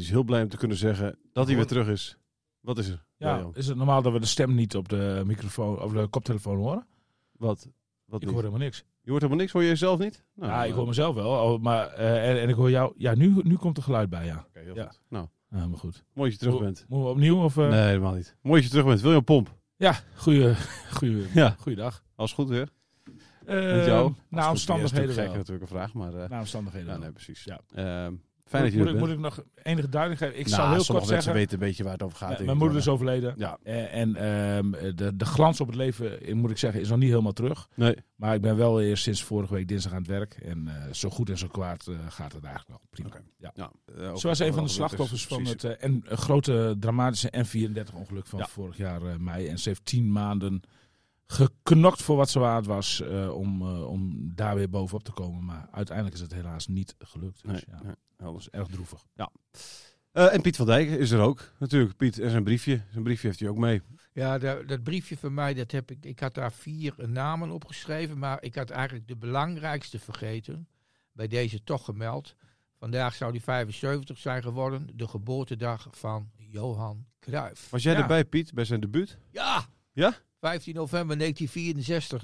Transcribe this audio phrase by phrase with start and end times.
[0.00, 2.16] Die is heel blij om te kunnen zeggen dat hij weer terug is.
[2.60, 3.04] Wat is er?
[3.16, 6.56] Ja, is het normaal dat we de stem niet op de microfoon of de koptelefoon
[6.56, 6.86] horen?
[7.32, 7.68] Wat?
[8.04, 8.30] Wat Ik niet?
[8.34, 8.84] hoor helemaal niks.
[9.02, 10.24] Je hoort helemaal niks, hoor je jezelf niet?
[10.34, 12.92] Nou, ja, ik nou, hoor mezelf wel, oh, maar eh, en, en ik hoor jou.
[12.96, 14.44] Ja, nu, nu komt er geluid bij, ja.
[14.48, 14.84] oké, heel Ja.
[14.86, 15.00] goed.
[15.08, 16.04] Nou, Ja, maar goed.
[16.14, 16.84] mooi dat je terug bent.
[16.88, 17.56] Moeten we opnieuw of?
[17.56, 17.68] eh?
[17.68, 18.36] Nee, helemaal niet.
[18.42, 19.00] Mooi dat je terug bent.
[19.00, 19.54] William Pomp.
[19.76, 20.54] Ja, goeie,
[20.98, 21.54] goeie, Ja.
[21.58, 22.02] goeiedag.
[22.14, 22.68] Als goed weer.
[23.46, 24.12] Uh, Met jou?
[24.28, 25.26] Na omstandigheden wel.
[25.34, 26.14] natuurlijk een vraag, maar...
[26.14, 27.44] eh, Na omstandigheden nee, precies.
[27.44, 27.60] Ja.
[28.50, 29.12] Fijn dat moet, je er moet, bent.
[29.12, 30.46] ik, moet ik nog enige duidelijkheid geven?
[30.46, 31.32] Ik Nou, zou heel sommige kort mensen zeggen...
[31.32, 32.44] weten een beetje waar het over gaat.
[32.44, 33.34] Mijn moeder is overleden.
[33.36, 33.58] Ja.
[33.62, 36.98] Eh, En ehm, de, de glans op het leven, eh, moet ik zeggen, is nog
[36.98, 37.68] niet helemaal terug.
[37.74, 37.96] Nee.
[38.16, 40.34] Maar ik ben wel eerst sinds vorige week dinsdag aan het werk.
[40.34, 42.80] En eh, zo goed en zo kwaad eh, gaat het eigenlijk wel.
[42.90, 43.08] Prima.
[43.08, 43.22] Oké.
[43.38, 43.52] Ja.
[43.54, 43.70] Ja.
[44.22, 45.62] was een van de slachtoffers van precies.
[45.62, 48.46] het en, grote dramatische N34-ongeluk van Ja.
[48.46, 49.46] vorig jaar mei.
[49.46, 50.62] En ze heeft tien maanden
[51.30, 55.44] geknokt voor wat ze waard was eh, om, eh, om daar weer bovenop te komen.
[55.44, 57.42] Maar uiteindelijk is het helaas niet gelukt.
[57.42, 59.04] Dus Nee, ja, nee, dat is erg droevig.
[60.12, 61.96] Eh, en Piet van Dijk is er ook, natuurlijk.
[61.96, 62.82] Piet en zijn briefje.
[62.90, 63.82] Zijn briefje heeft hij ook mee.
[64.12, 68.18] Ja, da- dat briefje van mij, dat heb ik, ik had daar vier namen opgeschreven,
[68.18, 70.68] maar ik had eigenlijk de belangrijkste vergeten.
[71.12, 72.34] Bij deze toch gemeld.
[72.78, 77.70] Vandaag zou hij 75 zijn geworden, de geboortedag van Johan Cruijff.
[77.70, 78.00] Was jij Ja.
[78.00, 79.18] erbij, Piet, bij zijn debuut?
[79.30, 79.64] Ja!
[79.92, 80.14] Ja?
[80.40, 82.22] 15 november 1964,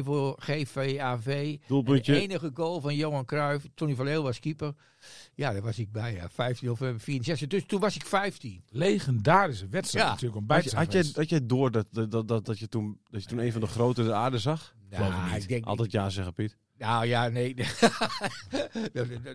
[0.00, 1.56] 3-1 voor GVAV.
[1.66, 2.12] Doelpuntje.
[2.12, 3.66] De enige goal van Johan Cruijff.
[3.74, 4.74] Tony van Leeuw was keeper.
[5.34, 6.12] Ja, daar was ik bij.
[6.14, 6.28] Ja.
[6.28, 7.48] 15 november 64.
[7.48, 8.64] Dus toen was ik 15.
[8.68, 10.10] Legendarische wedstrijd Ja.
[10.12, 11.16] natuurlijk om bij Had, te je- zijn had, geweest.
[11.16, 13.66] had jij door dat, dat, dat, dat, je toen, dat je toen een van de
[13.66, 14.74] grote de aarde zag?
[14.90, 15.42] Ik Nou, niet.
[15.42, 16.56] ik denk, Altijd ja zeggen, Piet.
[16.78, 17.54] Nou ja, nee.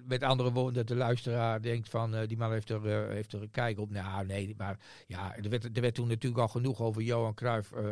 [0.07, 3.33] Met andere woorden, dat de luisteraar denkt van eh, die man heeft er, eh, heeft
[3.33, 3.89] er een kijk op.
[3.91, 7.71] Nou nee, maar ja, er werd, er werd toen natuurlijk al genoeg over Johan Cruijff
[7.71, 7.83] eh,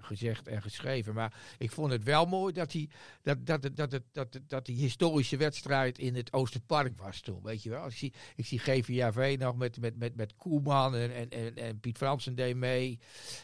[0.00, 1.14] gezegd en geschreven.
[1.14, 2.88] Maar ik vond het wel mooi dat, hij,
[3.22, 7.42] dat, dat, dat, dat, dat, dat, die historische wedstrijd in het Oosterpark was toen.
[7.42, 7.86] Weet je wel?
[7.86, 11.96] Ik zie, ik zie GVAV nog met, met, met, met Koeman en, en, en, Piet
[11.96, 12.98] Fransen deed mee.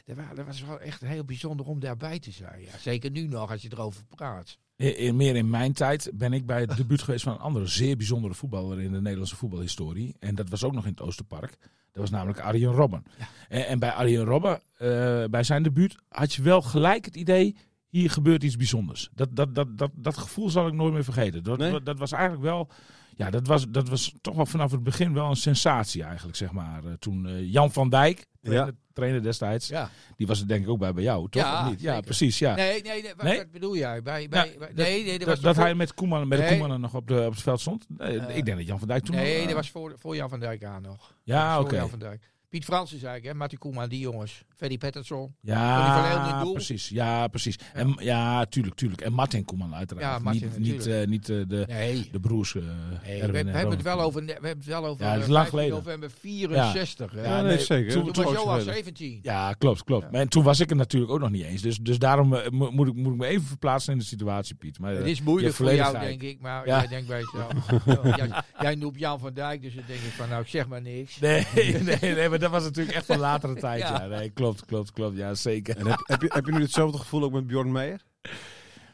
[0.04, 2.60] Dat, wa- dat was wel echt heel bijzonder om daarbij te zijn.
[2.60, 2.78] Ja.
[2.78, 4.58] Zeker nu nog, als je erover praat.
[4.76, 7.96] In, meer in mijn tijd ben ik bij het debuut geweest van een andere zeer
[7.96, 10.16] bijzondere voetballer in de Nederlandse voetbalhistorie.
[10.18, 11.56] En dat was ook nog in het Oosterpark.
[11.92, 13.02] Dat was namelijk Arjen Robben.
[13.48, 17.56] En, en bij Arjen Robben, eh, bij zijn debuut, had je wel gelijk het idee,
[17.88, 19.08] hier gebeurt iets bijzonders.
[19.14, 21.42] Dat, dat, dat, dat, dat gevoel zal ik nooit meer vergeten.
[21.42, 21.82] Dat, Nee?
[21.82, 22.68] dat was eigenlijk wel,
[23.14, 26.52] ja, dat was, dat was toch wel vanaf het begin wel een sensatie eigenlijk, zeg
[26.52, 26.84] maar.
[26.84, 29.90] Eh, toen eh, Jan van Dijk, trainer, trainer destijds, Ja.
[30.16, 31.42] die was er denk ik ook bij bij jou, toch?
[31.42, 31.80] Ja, Of niet?
[31.80, 32.04] ja zeker.
[32.04, 32.54] precies, ja.
[32.54, 33.36] Nee, nee, nee, wat, Nee?
[33.36, 34.02] wat bedoel jij?
[34.02, 36.56] Bij, bij, nee, nee, dat, was dat hij met Koeman, met de.
[36.58, 37.86] Koeman nog op, de, op het veld stond.
[37.88, 40.16] Nee, ik denk dat Jan van Dijk toen Nee, nog, eh, dat was voor, voor
[40.16, 41.14] Jan van Dijk aan nog.
[41.22, 41.76] Ja, Voor oké.
[41.76, 42.30] Jan van Dijk.
[42.48, 44.44] Piet Fransen zei ik, hè, Mattie Koeman, die jongens.
[44.78, 45.34] Pettersson.
[45.40, 46.52] Leeuwen in Ja, doel.
[46.52, 46.88] precies.
[46.88, 47.56] Ja, precies.
[47.74, 49.00] Ja, en, ja tuurlijk, tuurlijk.
[49.00, 50.06] En Martin Koeman uiteraard.
[50.06, 52.08] Ja, Martin niet niet, eh, niet eh, de, Nee.
[52.12, 52.54] de broers.
[52.54, 55.12] eh, Nee, we, we en hebben het wel over, we hebben het wel over Ja,
[55.14, 55.84] dat is lang 15 geleden.
[55.84, 57.12] november 64.
[57.12, 57.20] hè.
[57.22, 57.92] Ja, Ja, nee, nee, zeker.
[57.92, 58.72] toen- Toen was Johan zo.
[58.72, 59.18] 17.
[59.22, 60.02] Ja, klopt, klopt.
[60.04, 60.10] Ja.
[60.10, 61.62] Maar en toen was ik het natuurlijk ook nog niet eens.
[61.62, 64.78] Dus, dus daarom mo- moet, ik, moet ik me even verplaatsen in de situatie, Piet.
[64.78, 66.40] Maar, Het is moeilijk voor jou, denk ik.
[66.40, 66.78] Maar Ja.
[66.78, 67.52] jij denkt bij jezelf.
[68.16, 70.82] jij, jij noemt Jan van Dijk, dus dan denk ik van, nou, ik zeg maar
[70.82, 71.18] niks.
[71.18, 73.80] Nee, nee, nee, maar dat was natuurlijk echt van latere tijd.
[73.82, 74.00] ja.
[74.02, 74.06] Ja.
[74.06, 75.16] nee, klopt, klopt, klopt.
[75.16, 75.76] Ja, zeker.
[75.76, 78.00] En heb, heb, je, heb je nu hetzelfde gevoel ook met Bjorn Meijer?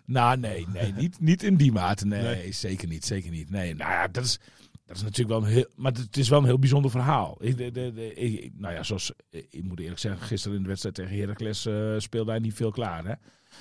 [0.05, 2.07] Nou, nee, nee niet, niet in die mate.
[2.07, 2.53] Nee, Nee.
[2.53, 3.51] zeker niet, zeker niet.
[3.51, 4.39] Nee, nou ja, dat is,
[4.87, 7.37] dat is natuurlijk wel een heel, maar het is wel een heel bijzonder verhaal.
[7.41, 10.69] Ik, de, de, de- ik- nou ja, zoals, ik moet eerlijk zeggen, gisteren in de
[10.69, 13.15] wedstrijd tegen Heracles eh, speelde hij niet veel klaar, hè.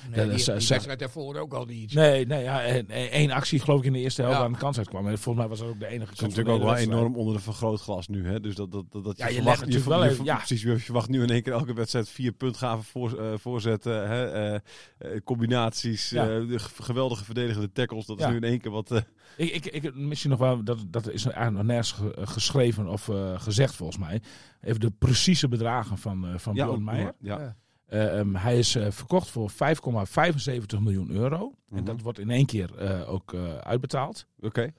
[0.09, 1.93] Nee, dat die, is, die wedstrijd daarvoor ook al niet.
[1.93, 4.43] Nee, nee ja, één actie geloof ik in de eerste helft Ja.
[4.43, 5.07] aan de kans uitkwam.
[5.07, 6.35] En volgens mij was dat ook de enige Het is kans.
[6.35, 8.27] natuurlijk ook wel enorm onder de vergrootglas nu.
[8.27, 8.39] Hè?
[8.39, 10.35] Dus dat, dat, dat, dat Ja, je verwacht, wel je, even- ja.
[10.35, 14.07] Precies, je verwacht nu in één keer elke wedstrijd vier puntgaven voor, eh, voorzetten.
[14.09, 14.25] Hè?
[14.31, 14.55] eh,
[14.97, 16.23] eh, combinaties, Ja.
[16.23, 18.05] eh, de geweldige verdedigende tackles.
[18.05, 18.25] Dat Ja.
[18.25, 18.91] is nu in één keer wat...
[18.91, 19.01] eh,
[19.37, 23.09] Ik, ik, ik, misschien nog wel, dat, dat is eigenlijk nog nergens ge- geschreven of
[23.09, 24.21] eh, gezegd volgens mij.
[24.61, 27.13] Even de precieze bedragen van, eh van ja, Meijer.
[27.19, 27.55] Ja.
[27.91, 31.53] Eh, ehm, hij is eh, verkocht voor 5,75 miljoen euro.
[31.69, 31.83] En Mhm.
[31.85, 34.25] dat wordt in één keer eh, ook uitbetaald.
[34.39, 34.73] Oké.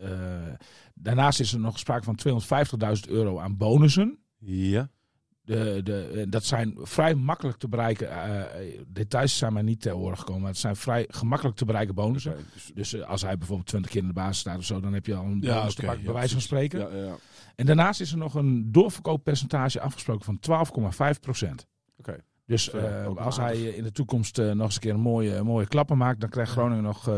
[0.95, 4.19] Daarnaast is er nog sprake van 250.000 euro aan bonussen.
[4.39, 4.89] Ja.
[5.45, 8.11] De, de, dat zijn vrij makkelijk te bereiken.
[8.11, 10.41] eh, details zijn mij niet ter oren gekomen.
[10.43, 12.37] Maar het zijn vrij gemakkelijk te bereiken bonussen.
[12.53, 15.07] Dus- Dus als hij bijvoorbeeld 20 keer in de basis staat of zo, dan heb
[15.07, 16.79] je al een Ja, bonus te pakken, bij ja, wijze van spreken.
[16.81, 17.15] Ja, ja.
[17.55, 20.39] En daarnaast is er nog een doorverkooppercentage afgesproken van
[21.15, 21.67] 12,5 procent.
[22.53, 25.43] Dus eh, als hij eh, in de toekomst eh, nog eens een keer een mooie,
[25.43, 27.15] mooie klappen maakt, dan krijgt Groningen nog eh,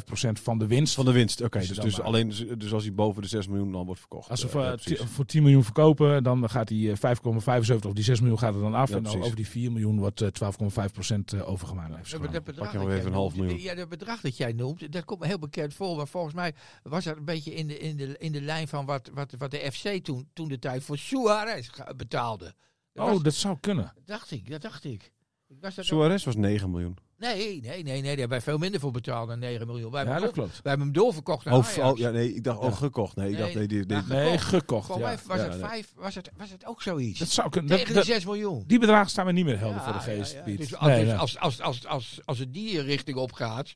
[0.00, 0.94] 12,5 procent van de winst.
[0.94, 1.58] Van de winst, oké.
[1.58, 4.30] Dus, dus, alleen, dus, als hij boven de 6 miljoen dan wordt verkocht.
[4.30, 5.12] Als ze Eh, voor, ja, ti- precies.
[5.12, 8.60] voor 10 miljoen verkopen, dan gaat hij eh, 5,75 of die 6 miljoen gaat er
[8.60, 8.88] dan af.
[8.90, 11.88] Ja, en dan over die 4 miljoen wordt eh, 12,5 procent eh, overgemaakt.
[11.88, 12.32] naar FC Ja, maar Groningen.
[12.32, 13.64] dat bedrag Pak je nog dat even jij een half noemt, miljoen.
[13.64, 15.96] Ja, dat bedrag dat jij noemt, dat komt me heel bekend voor.
[15.96, 18.86] Maar volgens mij was dat een beetje in de, in de, in de lijn van
[18.86, 22.54] wat, wat, wat de FC toen, toen de tijd voor Suarez betaalde.
[22.98, 23.92] Dat Oh, was- dat zou kunnen.
[24.04, 25.12] dacht ik, dat dacht ik.
[25.48, 26.96] ik was dat ook- Suarez was 9 miljoen.
[27.18, 29.90] nee, nee, nee, nee, daar hebben wij veel minder voor betaald dan 9 miljoen.
[29.90, 30.62] Wij, Ja, hebben, dat hem klopt.
[30.62, 31.92] wij hebben hem doorverkocht naar Oh, Ajax.
[31.92, 33.16] oh, ja, nee, ik dacht, oh, gekocht.
[33.16, 34.48] Nee, ik Nee, dacht, nee, die, die, ja, Nee, Gekocht.
[34.48, 34.88] gekocht.
[34.88, 34.98] Ja.
[35.06, 35.68] mij was, Ja, het nee.
[35.68, 37.18] vijf, was, het, was het ook zoiets.
[37.18, 37.70] Dat zou kunnen.
[37.70, 38.64] Dat- Tegen de dat- 6 miljoen.
[38.66, 40.44] die bedragen staan me niet meer helder Ja, voor de geest, ja, ja.
[40.44, 40.58] Piet.
[40.58, 41.16] Dus, als, Nee, dus nee.
[41.18, 43.74] als, als, als, als, als het die richting op gaat.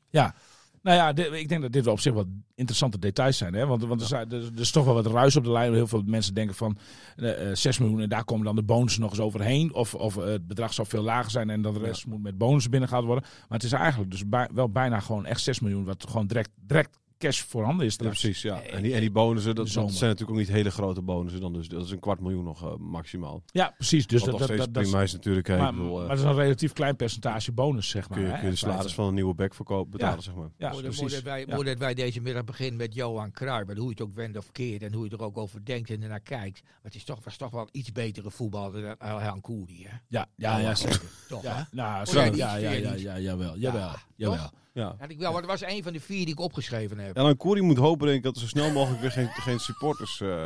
[0.83, 2.25] Nou ja, dit- ik denk dat dit wel op zich wel
[2.55, 3.53] interessante details zijn.
[3.53, 3.65] Hè?
[3.65, 5.73] Want, want er, zijn, er, er is toch wel wat ruis op de lijn.
[5.73, 6.77] Heel veel mensen denken van
[7.15, 9.73] eh, eh, 6 miljoen en daar komen dan de bonussen nog eens overheen.
[9.73, 12.37] Of, of eh, het bedrag zou veel lager zijn en dat de rest moet met
[12.37, 13.23] bonussen binnengehaald worden.
[13.23, 16.49] Maar het is eigenlijk dus bij- wel bijna gewoon echt 6 miljoen wat gewoon direct,
[16.61, 17.95] direct cash voorhanden is.
[17.95, 18.61] Ja, precies, ja.
[18.61, 21.53] En die, en die bonussen, dat, dat zijn natuurlijk ook niet hele grote bonussen dan.
[21.53, 23.43] Dus dat is een kwart miljoen nog eh, maximaal.
[23.45, 24.07] Ja, precies.
[24.07, 25.47] Dus dat, dat, dat, dat is- prima is natuurlijk.
[25.47, 25.57] hè.
[25.57, 28.17] maar, ik bedoel, eh, maar dat is een relatief klein percentage bonus, zeg maar.
[28.17, 30.21] kun je, hè, kun je de salaris van een nieuwe back verkopen, betalen, Ja.
[30.21, 30.49] zeg maar.
[30.57, 30.99] Ja, mooi, dat- precies.
[30.99, 31.13] mooi
[31.45, 33.69] dat wij, dat wij deze middag beginnen met Johan Cruijff.
[33.69, 34.81] En hoe je het ook wendt of keert.
[34.83, 36.61] En hoe je er ook over denkt en ernaar kijkt.
[36.63, 39.85] Maar het is toch, was toch wel iets betere voetballer dan Elhan Koeri.
[39.87, 39.97] Hè?
[40.07, 41.01] Ja, ja, ja, zeker.
[41.29, 44.49] Toch, Ja, nou, zo, ja, ja, ja, ja, jawel, jawel, jawel.
[44.73, 44.95] Ja.
[44.99, 47.12] Had ik wel, maar dat was een van de vier die ik opgeschreven heb.
[47.13, 49.59] En dan Koeri moet hopen denk ik, dat er zo snel mogelijk weer geen, geen
[49.59, 50.45] supporters eh,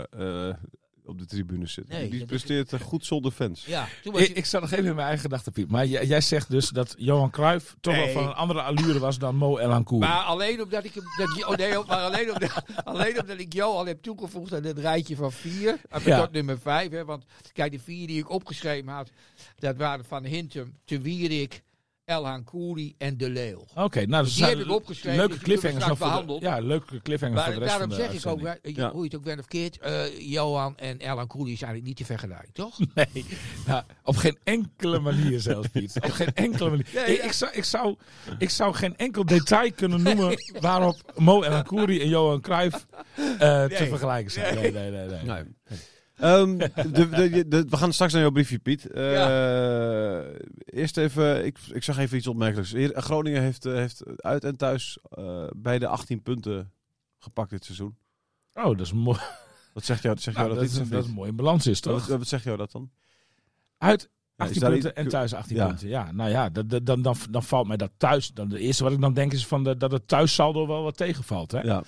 [0.50, 0.56] eh,
[1.08, 1.96] op de tribune zitten.
[1.96, 3.66] Nee, die presteert eh, goed zonder fans.
[3.66, 5.72] Ja, Ik, ik zat nog even in mijn eigen gedachten, Piet.
[5.72, 9.20] Maar jij, jij zegt dus dat Johan Cruijff toch wel van een andere allure was
[9.20, 10.00] dan Mo El Ankour.
[10.00, 11.04] Maar alleen omdat ik hem.
[11.18, 14.80] Dat, oh nee, maar alleen omdat, alleen omdat ik jou al heb toegevoegd aan het
[14.80, 15.82] rijtje van vier.
[16.04, 16.20] Ja.
[16.20, 16.92] tot nummer vijf.
[16.92, 19.10] Hè, want kijk, de vier die ik opgeschreven had.
[19.56, 21.64] Dat waren van Hintem, Te Wierik,
[22.08, 23.66] Elhan Koeri en De Leeuw.
[23.76, 26.42] Oké, nou, dat Die zijn heb ik opgeschreven, Leuke dus cliffhangers nog de, behandeld.
[26.42, 28.92] Ja, leuke cliffhangers voor de rest daarom van de zeg ik ook, Ja.
[28.92, 29.78] hoe je het ook bent of keert.
[29.80, 32.78] eh, Johan en Elhan Koeri zijn eigenlijk niet te vergelijken, toch?
[32.96, 33.26] Nee,
[33.68, 35.96] nou, op geen enkele manier zelfs, Piet.
[36.04, 36.86] Op geen enkele manier.
[36.94, 37.24] Nee, ik, ja.
[37.24, 37.96] ik, zou, ik, zou,
[38.38, 43.64] ik zou geen enkel detail kunnen noemen waarop Mo El Ankouri en Johan Cruijff eh,
[43.66, 44.56] te vergelijken zijn.
[44.56, 45.08] Nee, nee, nee.
[45.08, 45.24] nee.
[45.24, 45.44] Nee.
[46.18, 48.88] Ehm, de, de, de- we gaan straks naar jouw briefje, Piet.
[48.92, 50.20] Eh,
[50.66, 52.72] Eerst even, ik, ik zag even iets opmerkelijks.
[52.72, 56.72] Hier, Groningen heeft, eh, heeft uit en thuis eh bij de 18 punten
[57.18, 57.96] gepakt dit seizoen.
[58.54, 59.20] Oh, dat is mooi.
[59.74, 61.80] Wat zegt jou, zegt jou Nou, dat, dat, is, dat is een mooie balans is,
[61.80, 62.08] toch?
[62.08, 62.90] Wat, wat zegt jou dat dan?
[63.78, 64.08] Uit Ja,
[64.46, 65.68] 18 is daar punten iets- en thuis 18 Ja.
[65.68, 65.88] punten.
[65.88, 68.32] Ja, nou ja, dat, dat- dan, dan, dan valt mij dat thuis.
[68.34, 70.98] Dan, de eerste wat ik dan denk is van de, dat het thuissaldo wel wat
[70.98, 71.52] tegenvalt.
[71.52, 71.60] Hè?
[71.62, 71.84] Ja.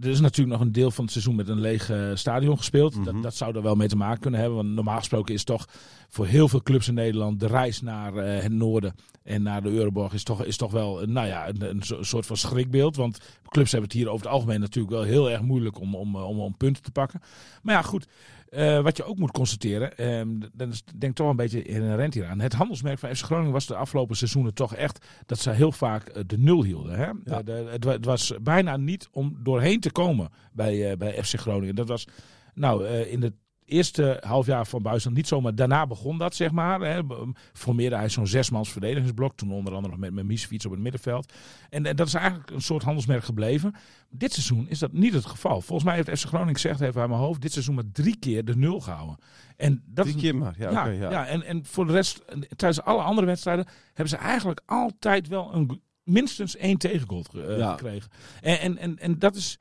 [0.00, 2.94] Er is natuurlijk nog een deel van het seizoen met een leeg eh, stadion gespeeld.
[2.94, 3.04] Mhm.
[3.04, 4.58] dat, dat zou er wel mee te maken kunnen hebben.
[4.58, 5.68] Want normaal gesproken is toch
[6.08, 9.70] voor heel veel clubs in Nederland de reis naar eh, het noorden en naar de
[9.70, 12.96] Euroborg is toch, is toch wel eh, nou ja, een, een so- soort van schrikbeeld.
[12.96, 13.18] Want
[13.48, 16.40] clubs hebben het hier over het algemeen natuurlijk wel heel erg moeilijk om, om, om,
[16.40, 17.20] om punten te pakken.
[17.62, 18.06] Maar ja, goed.
[18.52, 22.40] Eh, wat je ook moet constateren, ehm, dat is denk toch een beetje inherent hieraan.
[22.40, 26.08] Het handelsmerk van FC Groningen was de afgelopen seizoenen toch echt dat ze heel vaak
[26.08, 26.96] eh, de nul hielden.
[26.98, 27.04] Hè?
[27.04, 27.14] Ja.
[27.24, 31.34] De- de- het, het was bijna niet om doorheen te komen bij, eh, bij FC
[31.40, 31.74] Groningen.
[31.74, 32.06] Dat was
[32.54, 33.34] nou in het
[33.72, 35.54] eerste halfjaar van Buisland niet zomaar.
[35.54, 36.80] Daarna begon dat, zeg maar.
[36.80, 37.04] Hè.
[37.04, 39.36] Be- Formeerde hij zo'n zesmans verdedigingsblok.
[39.36, 41.32] Toen onder andere nog met, met Miesfiets op het middenveld.
[41.70, 43.74] En, en dat is eigenlijk een soort handelsmerk gebleven.
[44.10, 45.60] Dit seizoen is dat niet het geval.
[45.60, 48.44] Volgens mij heeft FC Groningen gezegd, even uit mijn hoofd, dit seizoen maar drie keer
[48.44, 49.16] de nul gehouden.
[49.56, 50.54] En dat Drie keer maar.
[50.58, 51.10] Ja, ja, ja.
[51.10, 51.26] ja.
[51.26, 52.24] en, en voor de rest,
[52.56, 57.58] tijdens alle andere wedstrijden, hebben ze eigenlijk altijd wel een, minstens één tegengoal ge- eh,
[57.58, 57.70] Ja.
[57.70, 58.10] gekregen.
[58.40, 59.58] En, en, en, en dat is.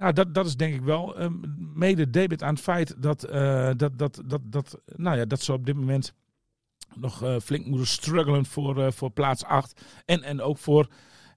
[0.00, 1.32] Nou, dat, dat is denk ik wel ehm,
[1.74, 5.52] mede debit aan het feit dat, eh, dat, dat, dat, dat, nou ja, dat ze
[5.52, 6.14] op dit moment
[6.94, 9.80] nog eh, flink moeten struggelen voor, eh, voor plaats 8.
[10.04, 10.88] En, en ook voor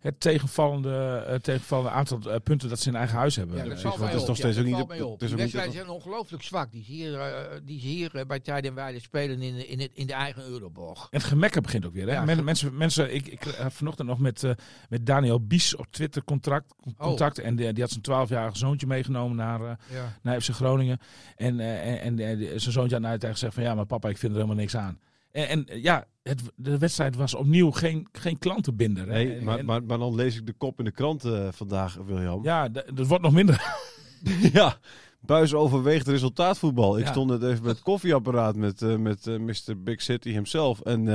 [0.03, 3.55] het tegenvallende, eh, tegenvallende aantal eh, punten dat ze in eigen huis hebben.
[3.55, 3.98] Ja, dat het is op.
[4.27, 4.88] nog steeds Ja, ook niet
[5.19, 6.72] de- het wedstrijden zijn ongelooflijk zwak.
[6.72, 9.91] Die hier, eh, die hier eh, bij Tijd en Weide spelen in, de- in, het,
[9.93, 11.00] in de eigen Euroborg.
[11.00, 12.07] En het gemekken begint ook weer.
[12.07, 12.13] Hè?
[12.13, 14.43] Ja, Men- ge- mensen, mensen, ik, ik heb vanochtend nog met,
[14.89, 16.93] met Daniel Bies op Twitter contact, Oh.
[16.98, 17.39] contact.
[17.39, 19.77] En die, die had zijn 12-jarige zoontje meegenomen naar, Ja.
[20.22, 21.00] naar FC Groningen.
[21.36, 24.31] En, en, en, zijn zoontje had naar tegen gezegd van ja, maar papa, ik vind
[24.31, 25.00] er helemaal niks aan.
[25.33, 29.07] En, en eh, ja, het, de wedstrijd was opnieuw geen, geen klantenbinder.
[29.07, 29.13] hè.
[29.13, 31.95] Nee, maar, en- maar, maar dan lees ik de kop in de krant eh, vandaag,
[32.05, 32.43] William.
[32.43, 33.61] ja, dat wordt nog minder.
[34.53, 34.77] Ja,
[35.19, 36.97] Buis overweegt resultaatvoetbal.
[36.97, 37.11] Ik Ja.
[37.11, 39.81] stond net even met het koffieapparaat met, eh, met Mr.
[39.83, 40.81] Big City himself.
[40.81, 41.05] En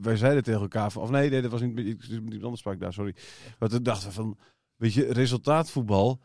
[0.00, 1.02] wij zeiden tegen elkaar van...
[1.02, 1.78] Of nee, nee, dat was niet...
[1.78, 3.14] ik- Iemand anders sprak daar, sorry.
[3.58, 4.38] Maar toen dachten we van...
[4.76, 6.20] Weet je, resultaatvoetbal...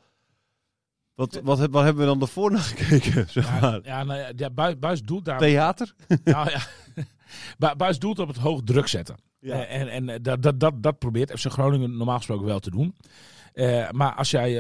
[1.15, 3.79] Wat, wat, waar hebben we dan daarvoor naar gekeken, zeg maar?
[3.83, 5.37] ja, nou ja, Buis, Buis doelt daar.
[5.37, 5.93] Theater?
[6.23, 6.59] Nou ja,
[7.77, 9.15] Buis doelt op het hoog druk zetten.
[9.39, 9.65] Ja.
[9.65, 12.71] Eh, en en eh, dat, dat, dat, dat probeert FC Groningen normaal gesproken wel te
[12.71, 12.95] doen.
[13.53, 14.51] Eh, maar als jij,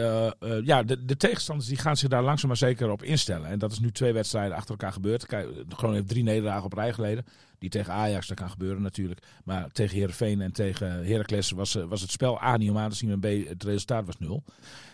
[0.63, 3.47] ja, de, de tegenstanders die gaan zich daar langzaam maar zeker op instellen.
[3.47, 5.25] En dat is nu twee wedstrijden achter elkaar gebeurd.
[5.25, 7.25] Kijk, Groningen heeft drie nederlagen op rij geleden.
[7.63, 9.21] Die tegen Ajax, dat kan gebeuren natuurlijk.
[9.43, 12.89] Maar tegen Heerenveen en tegen Heracles was, eh, was het spel A niet om aan
[12.89, 14.43] te B het resultaat was nul.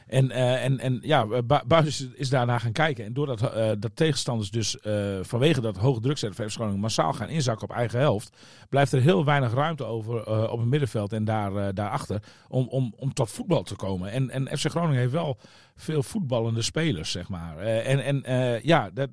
[0.08, 3.06] En, eh, en, en ja, Bu- Buis is, daarna gaan kijken.
[3.06, 7.14] En doordat eh, dat tegenstanders dus eh, vanwege dat hoge druk zetten van Groningen massaal
[7.14, 8.38] gaan inzakken op eigen helft,
[8.70, 12.68] blijft er heel weinig ruimte over eh, op het middenveld en daar, eh, daarachter om,
[12.68, 14.12] om, om tot voetbal te komen.
[14.12, 15.38] En, en FC Groningen heeft wel
[15.76, 17.58] veel voetballende spelers, zeg maar.
[17.58, 19.10] Eh, en en eh, ja, dat,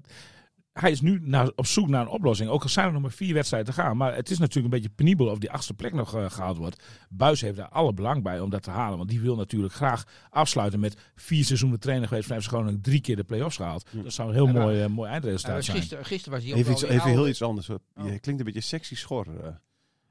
[0.80, 2.50] hij is nu naar, op zoek naar een oplossing.
[2.50, 3.96] Ook al zijn er nog maar vier wedstrijden te gaan.
[3.96, 6.82] Maar het is natuurlijk een beetje penibel of die achtste plek nog eh, gehaald wordt.
[7.08, 8.96] Buis heeft daar alle belang bij om dat te halen.
[8.98, 12.80] Want die wil natuurlijk graag afsluiten met vier seizoenen trainer geweest van FC Groningen.
[12.80, 13.86] Drie keer de play-offs gehaald.
[14.02, 15.76] Dat zou een heel Ja, mooi, eh, mooi Ja, eindresultaat zijn.
[15.76, 17.70] gisteren, gisteren was hij ook Even, iets, heel iets anders.
[17.70, 17.76] Oh.
[17.94, 19.26] Je klinkt een beetje sexy schor.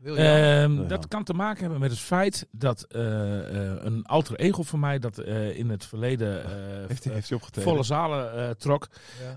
[0.03, 0.63] Eh.
[0.63, 0.87] Ehm, Ja.
[0.87, 4.79] Dat kan te maken hebben met het feit dat eh, eh, een alter ego van
[4.79, 6.49] mij dat eh, in het verleden eh,
[6.87, 7.71] heeft, hij, heeft hij opgetreden?
[7.71, 8.87] volle zalen eh, trok.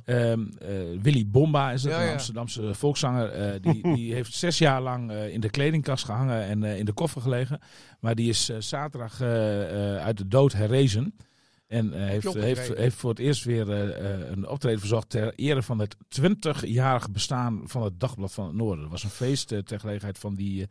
[0.04, 0.14] Ja.
[0.14, 0.68] Ehm, eh,
[1.02, 2.12] Willy Bomba is dat, Ja, een ja.
[2.12, 3.28] Amsterdamse volkszanger.
[3.30, 6.84] eh, die, die heeft zes jaar lang eh, in de kledingkast gehangen en eh, in
[6.84, 7.60] de koffer gelegen.
[8.00, 9.20] Maar die is zaterdag
[10.00, 11.14] uit de dood herrezen.
[11.68, 15.32] En eh, heeft, heeft, heeft voor het eerst weer eh, eh, een optreden verzocht ter
[15.34, 18.80] ere van het 20-jarig bestaan van het Dagblad van het Noorden.
[18.82, 20.66] Dat was een feest ter gelegenheid van die.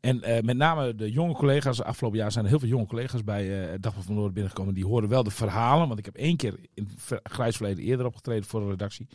[0.00, 3.24] en eh, met name de jonge collega's, afgelopen jaar zijn er heel veel jonge collega's
[3.24, 4.74] bij eh, het Dagblad van het Noorden binnengekomen.
[4.74, 6.88] Die horen wel de verhalen, want ik heb één keer in
[7.22, 9.06] grijs verleden eerder opgetreden voor de redactie.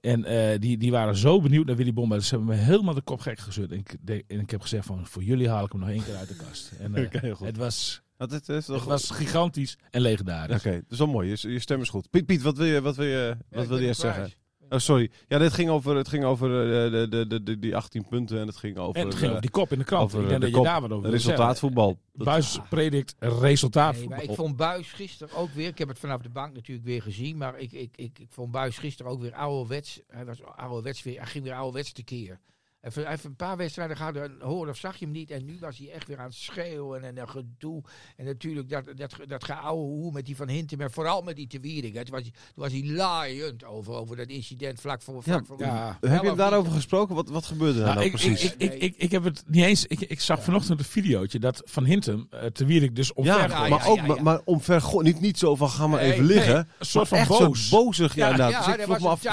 [0.00, 2.14] En eh, die, die waren zo benieuwd naar Willy Bomba.
[2.16, 3.70] Dus ze hebben me helemaal de kop gek gezet.
[3.70, 6.04] En ik, de- en ik heb gezegd van, voor jullie haal ik hem nog één
[6.04, 6.72] keer uit de kast.
[6.78, 7.46] En eh, Oké, heel goed.
[7.46, 10.56] het was, Nou, dit is toch het was gigantisch en legendarisch.
[10.56, 11.28] Oké, dat is wel mooi.
[11.28, 12.10] Je, je stem is goed.
[12.10, 14.32] Piet, Piet wat wil je, wat wil je, wat wil je eerst zeggen?
[14.68, 15.10] Oh, sorry.
[15.28, 16.48] Ja, dit ging over, het ging over
[16.84, 19.30] eh, de, de, de, de, die 18 punten en het ging over, En het ging
[19.30, 20.02] eh, op die kop in de krant.
[20.04, 20.64] over ik denk de dat kop.
[20.64, 21.98] je daar wat over resultaatvoetbal.
[22.12, 23.94] Dat- Buis predikt resultaat.
[23.94, 26.86] Nee, maar ik vond Buis gisteren ook weer, ik heb het vanaf de bank natuurlijk
[26.86, 30.00] weer gezien, maar ik, ik, ik, ik vond Buis gisteren ook weer ouderwets.
[30.08, 32.40] Hij, was ouderwets weer, hij ging weer ouderwets tekeer.
[32.84, 35.30] Even, heeft een paar wedstrijden gehad, dan hoorde of zag je hem niet.
[35.30, 37.82] En nu was hij echt weer aan het schreeuwen en, en gedoe.
[38.16, 40.78] En natuurlijk dat, dat, dat geouwe hoe met die van Hintem.
[40.78, 41.94] Maar vooral met die te Wiering.
[41.94, 45.22] Toen was, toen was hij laaiend over, over dat incident vlak voor...
[45.22, 45.98] Vlak voor ja.
[46.00, 47.14] Heb je daarover gesproken?
[47.14, 48.44] Wat, wat gebeurde daar Nou, nou ik, precies?
[48.44, 49.86] ik, ik, ik, ik, ik heb het niet eens.
[49.86, 53.48] Ik, ik zag vanochtend een videootje dat Van Hintem, uh, te Wierik dus omver ja,
[53.48, 53.68] gooit.
[53.68, 54.22] Ja, maar ook ja, maar, ja.
[54.22, 56.68] maar omver niet, niet zo van ga maar Nee, even nee, liggen.
[56.78, 57.68] een soort van echt boos.
[57.68, 58.14] zo bozig.
[58.14, 58.50] Ja, Ja, inderdaad.
[58.50, 59.24] Ja, dus ik vroeg me een af.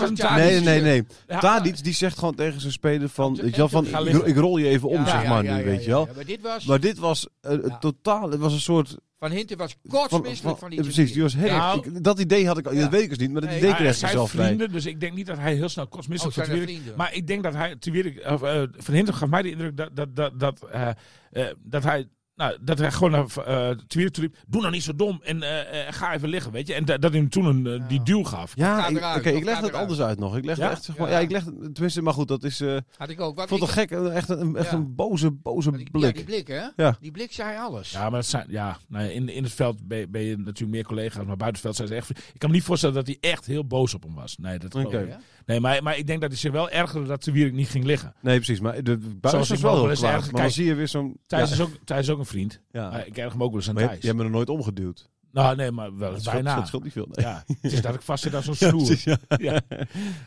[0.00, 1.06] Een Nee, nee, nee,
[1.40, 3.86] Tadic die zegt gewoon tegen zijn speler van, Ja, weet je wel, van
[4.26, 6.08] ik, rol je even om, Ja, zeg maar nu, weet je wel.
[6.14, 6.64] Maar dit was...
[6.64, 7.78] Maar dit was uh, Ja.
[7.78, 8.96] totaal, het was een soort...
[9.18, 12.46] Van Hinten was Van, kotsmisselijk van, die precies, die was heel, Nou, ik- dat idee
[12.46, 13.58] had ik al, dat weet ik dus niet, maar dat Nee.
[13.58, 16.16] idee kreeg ik zelf vrienden, dus ik denk niet dat hij heel snel Oh, van
[16.42, 16.62] er Wierik.
[16.62, 16.94] vrienden.
[16.96, 17.76] Maar ik denk dat hij
[18.22, 20.88] eh, Van Hintem gaf mij de indruk dat, dat, dat, dat, eh,
[21.32, 22.08] eh, dat hij.
[22.36, 25.42] Nou, dat hij gewoon naar uh, Twitter toe riep, doe nou niet zo dom en
[25.42, 26.74] eh, eh, ga even liggen, weet je.
[26.74, 28.52] En dat, dat hij hem toen een, eh, die duw gaf.
[28.56, 29.72] Ja, oké, ik leg het eruit.
[29.82, 30.36] anders uit nog.
[30.36, 30.62] Ik leg Ja?
[30.62, 31.14] het echt, zeg maar, Ja.
[31.14, 33.30] ja, ik leg het, tenminste, maar goed, dat is, eh, Had ik ook.
[33.30, 34.76] ik Wat vond het ik- gek, echt een, echt Ja.
[34.76, 36.14] een boze, boze die- blik.
[36.14, 36.62] die blik, hè?
[36.76, 36.96] Ja.
[37.00, 37.90] Die blik zei alles.
[37.90, 40.84] Ja, maar dat zijn, ja, nou in, in het veld ben, ben je natuurlijk meer
[40.84, 42.10] collega's, maar buiten het veld zijn ze echt.
[42.10, 44.36] Ik kan me niet voorstellen dat hij echt heel boos op hem was.
[44.36, 44.98] Nee, dat Oké.
[45.00, 45.16] ik.
[45.46, 47.84] Nee, maar, maar ik denk dat hij zich wel ergerde dat de Wierik niet ging
[47.84, 48.14] liggen.
[48.20, 50.32] Nee, precies, maar de, was ik wel heel kwaad.
[50.32, 51.16] Maar dan zie je weer zo'n...
[51.26, 52.60] Thijs, is ook, is ook een vriend.
[52.72, 52.90] ja.
[52.90, 54.00] Maar ik erg hem ook wel eens aan Maar je, Thijs.
[54.00, 55.10] je hebt me er nooit omgeduwd.
[55.32, 56.56] Nou, nee, maar wel Dat scheelt, bijna.
[56.58, 57.08] dat scheelt niet veel.
[57.10, 57.24] Nee.
[57.26, 58.54] Ja, het is dat ik vast zit aan zo'n
[59.36, 59.60] Ja.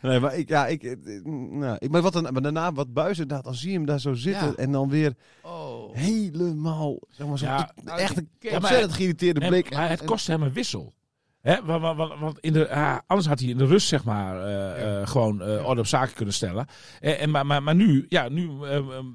[0.02, 3.44] Nee, maar ik, ja, ik, nou, ik, maar, wat dan, maar daarna wat buis inderdaad,
[3.44, 4.54] dan zie je hem daar zo zitten Ja.
[4.54, 5.94] en dan weer Oh.
[5.96, 9.74] helemaal, zeg maar, zo nou, echt een ontzettend geïrriteerde blik.
[9.74, 10.94] maar het kostte hem een wissel.
[11.40, 14.36] Hè, want, want- want- in de, ah, anders had hij in de rust zeg maar
[14.46, 14.50] eh,
[14.82, 15.00] Ja.
[15.00, 16.66] eh, gewoon eh, orde op zaken kunnen stellen.
[17.00, 18.50] En, en, maar, maar, maar nu, ja, nu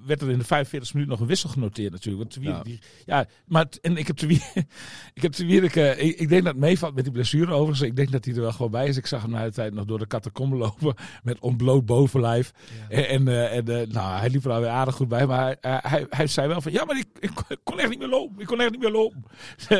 [0.05, 2.32] werd er in de 45 minuut nog een wissel genoteerd natuurlijk.
[2.34, 2.63] Want Ja.
[2.63, 4.20] die, ja, maar en ik heb
[5.13, 5.75] ik heb ik,
[6.20, 7.82] ik denk dat het meevalt met die blessure overigens.
[7.82, 8.98] Ik denk dat hij er wel gewoon bij is.
[8.98, 12.51] Ik zag hem na de tijd nog door de catacombe lopen met ontbloot bovenlijf.
[12.89, 12.96] Ja.
[12.98, 15.25] En, en, en nou, hij liep er alweer aardig goed bij.
[15.25, 17.32] Maar hij, hij zei wel van, ja, maar ik, ik
[17.63, 18.41] kon echt niet meer lopen.
[18.41, 19.24] Ik kon echt niet meer lopen.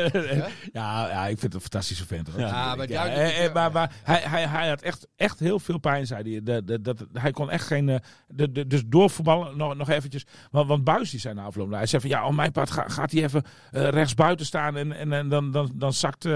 [0.72, 1.08] ja?
[1.08, 2.34] ja, ik vind het een fantastische vent.
[2.38, 5.78] Ja, maar Ja, eh, eh, maar maar hij, hij, hij had echt, echt heel veel
[5.78, 6.42] pijn, zei hij.
[6.42, 7.88] De, de, dat, hij kon echt geen...
[7.88, 7.96] eh,
[8.28, 10.26] De, de, dus doorvoetballen nog, nog eventjes.
[10.50, 12.10] Want, want Buis die zei na afloop, hij zei van...
[12.10, 14.76] Ja, op mijn part ga- gaat hij even rechts buiten staan...
[14.76, 16.30] en, en, en dan, dan, dan zakt eh,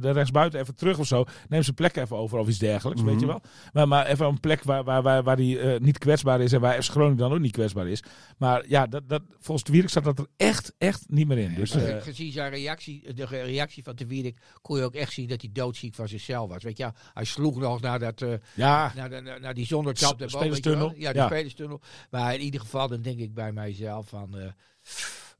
[0.00, 1.24] de rechtsbuiten even terug of zo.
[1.48, 3.40] Neem zijn plek even over of iets dergelijks, weet je wel.
[3.72, 6.52] Maar, maar even een plek waar, waar, waar, waar hij niet kwetsbaar is...
[6.52, 8.02] en waar FC Groningen dan ook niet kwetsbaar is.
[8.38, 11.54] Maar ja, dat, dat, volgens de Wierik zat dat er echt, echt niet meer in.
[11.54, 15.42] Dus, gezien zijn reactie, de reactie van de Wierik, kon je ook echt zien dat
[15.44, 16.62] hij doodziek van zichzelf was.
[16.62, 20.18] Weet je, hij sloeg nog naar, dat, eh, ja, naar, de- naar, naar die zonderkap.
[20.18, 20.28] Wel.
[20.28, 20.92] spelerstunnel.
[20.96, 21.26] Ja, die Ja.
[21.26, 21.80] spelerstunnel.
[22.10, 24.38] Maar in ieder geval, dan denk ik bij mijzelf van...
[24.38, 24.46] eh,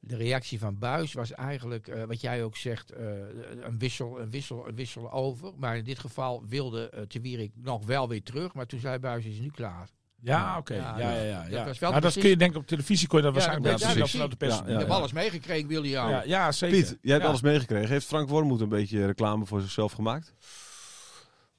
[0.01, 4.69] de reactie van Buis was eigenlijk, eh, wat jij ook zegt, een, wissel, een, wissel,
[4.69, 5.53] een wissel over.
[5.57, 8.55] Maar in dit geval wilde uh, Te Wierik nog wel weer terug.
[8.55, 9.89] Maar toen zei Buis, is nu klaar.
[10.25, 10.75] Ja, oké.
[10.75, 11.43] Ja, Ja, dat- ja, ja.
[11.43, 11.65] dat ja.
[11.65, 13.87] was wel Nou, dat kun je denken op televisie kon je dat Ja, waarschijnlijk dat
[13.89, 14.61] wel ik of vanuit de Ja, pers.
[14.61, 14.79] Ik ja.
[14.79, 16.09] heb alles meegekregen, William.
[16.11, 16.77] Ja, ja, zeker.
[16.77, 17.29] Piet, jij hebt Ja.
[17.29, 17.89] alles meegekregen.
[17.89, 20.33] Heeft Frank Wormoed een beetje reclame voor zichzelf gemaakt?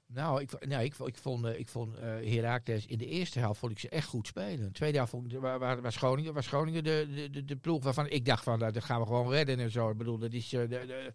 [0.07, 3.59] Nou, ik, nou, ik, ik vond, eh, ik vond eh Heracles in de eerste helft
[3.59, 4.59] vond ik ze echt goed spelen.
[4.59, 8.43] De tweede helft vond ik, waar, waar, Groningen de, de, de, ploeg waarvan ik dacht
[8.43, 9.89] van, nou, dat gaan we gewoon redden en zo.
[9.89, 11.13] Ik bedoel, dat is, eh, de,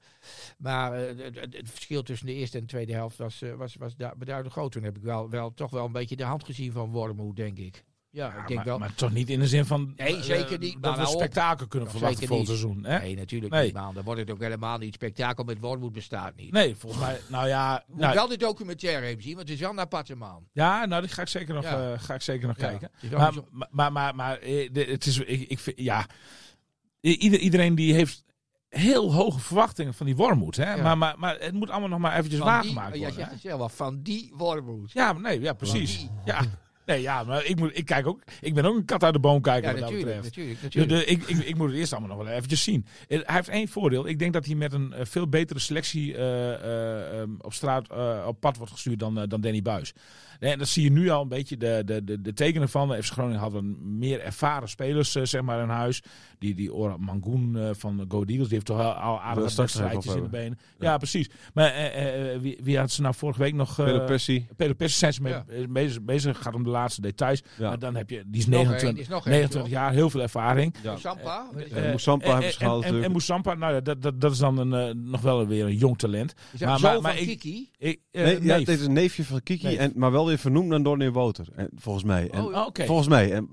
[0.58, 4.72] maar het verschil tussen de eerste en de tweede helft was, was, was beduidend groot.
[4.72, 7.58] Toen heb ik wel, wel toch wel een beetje de hand gezien van Wormoed, denk
[7.58, 7.84] ik.
[8.12, 8.78] Ja, ik denk maar, wel.
[8.78, 10.72] maar toch niet in de zin van Nee, eh, zeker niet.
[10.72, 11.20] dat Maar we nou op.
[11.20, 12.58] spektakel kunnen Nog verwachten volgend niet.
[12.58, 12.84] seizoen.
[12.84, 12.98] Hè?
[12.98, 13.64] Nee, natuurlijk Nee.
[13.64, 13.94] niet, man.
[13.94, 14.94] Dan wordt het ook helemaal niet.
[14.94, 16.52] Spektakel met Wormoed bestaat niet.
[16.52, 17.20] Nee, volgens mij.
[17.28, 20.14] Nou ja, Moet nou, wel de documentaire even zien, want het is wel een aparte
[20.16, 20.44] man.
[20.52, 21.92] ja, nou, die ga ik zeker nog, Ja.
[21.92, 22.90] eh, ga ik zeker nog Ja, kijken.
[23.00, 26.06] het Maar, zo- maar, maar, maar, maar, eh, het is, ik, ik vind, ja,
[27.00, 28.24] iedereen die heeft
[28.68, 30.56] heel hoge verwachtingen van die Wormoed.
[30.56, 30.74] Hè?
[30.74, 30.82] Ja.
[30.82, 33.14] Maar, maar, maar het moet allemaal nog maar eventjes Van die- waargemaakt ja, worden.
[33.14, 33.32] zegt hè?
[33.32, 34.92] het zelf wel, van die Wormoed.
[34.92, 35.98] Ja, maar nee, ja, precies.
[35.98, 36.10] die.
[36.24, 36.40] Ja.
[36.90, 39.18] Nee, ja, maar ik, moet, ik, kijk ook, ik ben ook een kat uit de
[39.20, 40.36] boom kijken Ja, wat dat natuurlijk, betreft.
[40.36, 41.06] natuurlijk, De, natuurlijk.
[41.06, 42.86] de, ik, ik, ik moet het eerst allemaal nog wel eventjes zien.
[43.08, 44.08] Eh, Hij heeft één voordeel.
[44.08, 47.88] Ik denk dat hij met een eh, veel betere selectie eh, eh, ehm, op straat
[48.26, 49.92] op pad wordt gestuurd dan, dan Danny Buis.
[50.40, 52.88] En dat zie je nu al een beetje de, de, de, de tekenen van.
[52.88, 56.02] De FC Groningen had een meer ervaren spelers eh, zeg maar in huis.
[56.38, 59.56] Die, die Oran Mangoen eh, van de Go Eagles, die heeft toch al, al aardige
[59.56, 60.58] wedstrijdjes in de benen.
[60.78, 61.30] Ja, precies.
[61.54, 63.78] Maar eh, eh, wie, wie had ze nou vorige week nog?
[63.78, 64.46] eh, Pessi.
[64.56, 65.44] Pedro Pessi zijn ze mee Ja.
[65.68, 66.38] bezig, bezig.
[66.42, 67.42] Gaat om de laatste details.
[67.58, 67.68] Ja.
[67.68, 69.70] Maar dan heb je, die is Nog één, 29, is nog één, 29 toch?
[69.70, 70.74] jaar, heel veel ervaring.
[70.84, 73.10] Moussampa en- hebben ze en- gehaald En.
[73.10, 76.34] Moussampa, nou ja, dat, dat, dat is dan een, nog wel weer een jong talent.
[76.52, 77.70] Is dat maar- zo maar- ik- Kiki?
[77.78, 78.66] Ik, Nee, ja, neef.
[78.66, 81.46] het is een neefje van Kiki, en, maar wel weer vernoemd naar Donny Woter.
[81.56, 82.30] En, volgens mij.
[82.30, 82.66] En, Oh.
[82.72, 83.32] Volgens mij.
[83.32, 83.48] En,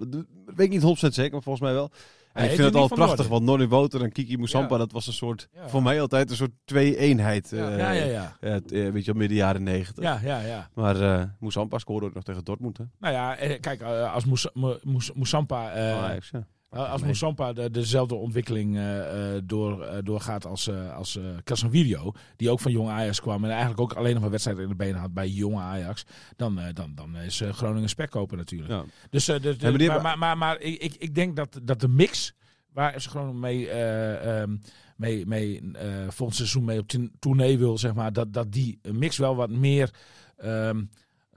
[0.45, 1.91] weet ik niet 100% zeker, maar volgens mij wel.
[2.33, 3.29] En ik vind het al prachtig, Noorden?
[3.29, 4.77] want Donny Woter en Kiki Moussampa, Ja.
[4.77, 5.69] dat was een soort, Ja.
[5.69, 7.49] voor mij altijd een soort twee-eenheid.
[7.49, 7.69] Ja.
[7.71, 8.35] eh, ja, ja, ja.
[8.39, 10.03] eh, eh, weet je midden jaren negentig.
[10.03, 10.69] Ja, ja, ja.
[10.73, 12.83] Maar eh Moussampa scoorde ook nog tegen Dortmund, hè?
[12.99, 15.71] Nou ja, eh, kijk, eh, als Mous- Mou- Mous- Moussampa...
[15.71, 16.15] eh, Oh.
[16.33, 22.49] Uh, als Moussampa de, dezelfde ontwikkeling eh, eh, door, eh, doorgaat als, als Casemiro, die
[22.49, 24.99] ook van Jong Ajax kwam en eigenlijk ook alleen nog maar wedstrijden in de benen
[24.99, 28.71] had bij Jong Ajax, dan, dan, dan is Groningen spekkoper natuurlijk.
[28.71, 28.83] Ja.
[29.09, 32.33] Dus, Ja, maar maar, maar, maar, maar ik, ik, denk dat, dat de mix
[32.73, 34.57] waar FC Groningen mee, ehm,
[34.95, 35.61] mee, mee
[36.07, 39.49] volgend seizoen mee op tourne- tournee wil, zeg maar, dat, dat die mix wel wat
[39.49, 39.93] meer...
[40.37, 40.83] ehm,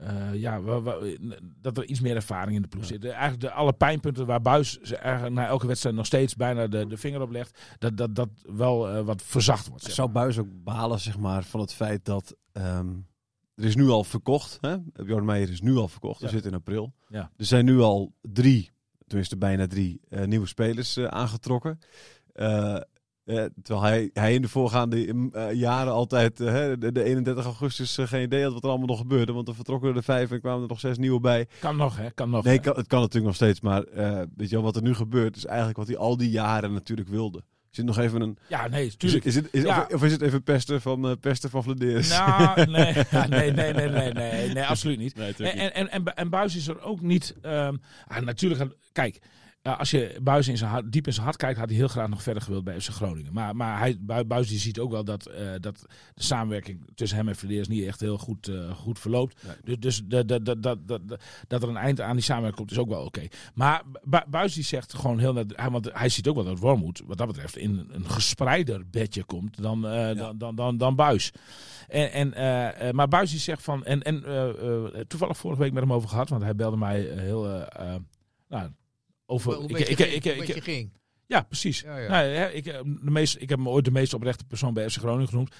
[0.01, 0.61] eh, ja,
[1.61, 3.03] dat er iets meer ervaring in de ploeg zit.
[3.05, 6.67] Eh, Eigenlijk de, alle pijnpunten waar Buis ze eigenlijk na elke wedstrijd nog steeds bijna
[6.67, 9.83] de, de vinger op legt, dat dat, dat wel eh, wat verzacht wordt.
[9.83, 10.09] zeg Zou.
[10.09, 12.35] Buis ook balen, zeg maar, van het feit dat...
[12.51, 12.89] ehm,
[13.55, 14.77] er is nu al verkocht, hè?
[14.79, 16.27] Bjorn Meijer is nu al verkocht, Ja.
[16.27, 16.93] zitten in april.
[17.07, 17.31] Ja.
[17.37, 18.71] Er zijn nu al drie,
[19.07, 21.79] tenminste bijna drie, nieuwe spelers aangetrokken.
[23.25, 28.07] Terwijl hij, hij in de voorgaande eh, jaren altijd eh, de, de 31 augustus eh,
[28.07, 29.33] geen idee had wat er allemaal nog gebeurde.
[29.33, 31.47] Want er vertrokken er vijf en kwamen er nog zes nieuwe bij.
[31.59, 32.11] Kan nog, hè?
[32.11, 32.43] Kan nog.
[32.43, 33.83] Nee, kan, het kan natuurlijk nog steeds, maar
[34.35, 37.09] weet je wel, wat er nu gebeurt is eigenlijk wat hij al die jaren natuurlijk
[37.09, 37.43] wilde.
[37.71, 38.37] Is het nog even een...
[38.49, 39.23] Ja, nee, Is tuurlijk.
[39.23, 39.79] het, is het, is, Ja.
[39.89, 42.09] of, of is het even pesten van, eh pesten van Vladeris?
[42.09, 45.15] Nou, nee, ja, nee, nee, nee, nee, nee, nee, absoluut niet.
[45.15, 47.35] Nee, En, natuurlijk en, en, en Buis is er ook niet.
[47.41, 47.75] ehm,
[48.07, 49.19] ah, natuurlijk, kijk,
[49.63, 52.09] als je Buis in zijn hart, diep in zijn hart kijkt, had hij heel graag
[52.09, 53.33] nog verder gewild bij FC Groningen.
[53.33, 57.17] Maar, maar hij, Bu- Buis die ziet ook wel dat, eh, dat de samenwerking tussen
[57.17, 59.41] hem en Verdeers niet echt heel goed, eh, goed verloopt.
[59.63, 61.01] Dus, dus de, de, dat dat dat
[61.47, 63.27] dat er een eind aan die samenwerking komt, is ook wel oké.
[63.53, 66.59] Maar Bu- Buis die zegt gewoon heel net, hij, want hij ziet ook wel dat
[66.59, 70.95] Wormoed, wat dat betreft, in een gespreider bedje komt dan, eh, dan, dan, dan, dan
[70.95, 71.31] Buis.
[71.87, 74.23] En, en, maar Buis die zegt van, en, en
[75.07, 77.65] toevallig vorige week met hem over gehad, want hij belde mij heel,
[78.47, 78.69] nou,
[79.31, 79.53] over...
[79.53, 80.91] Hoe ik- ik- ging, ik- ik- ging.
[81.25, 81.81] ja, precies.
[81.81, 82.09] Ja, ja.
[82.09, 84.97] Nou, ik, eh, de meest, ik heb hem ooit de meest oprechte persoon bij FC
[84.97, 85.55] Groningen genoemd.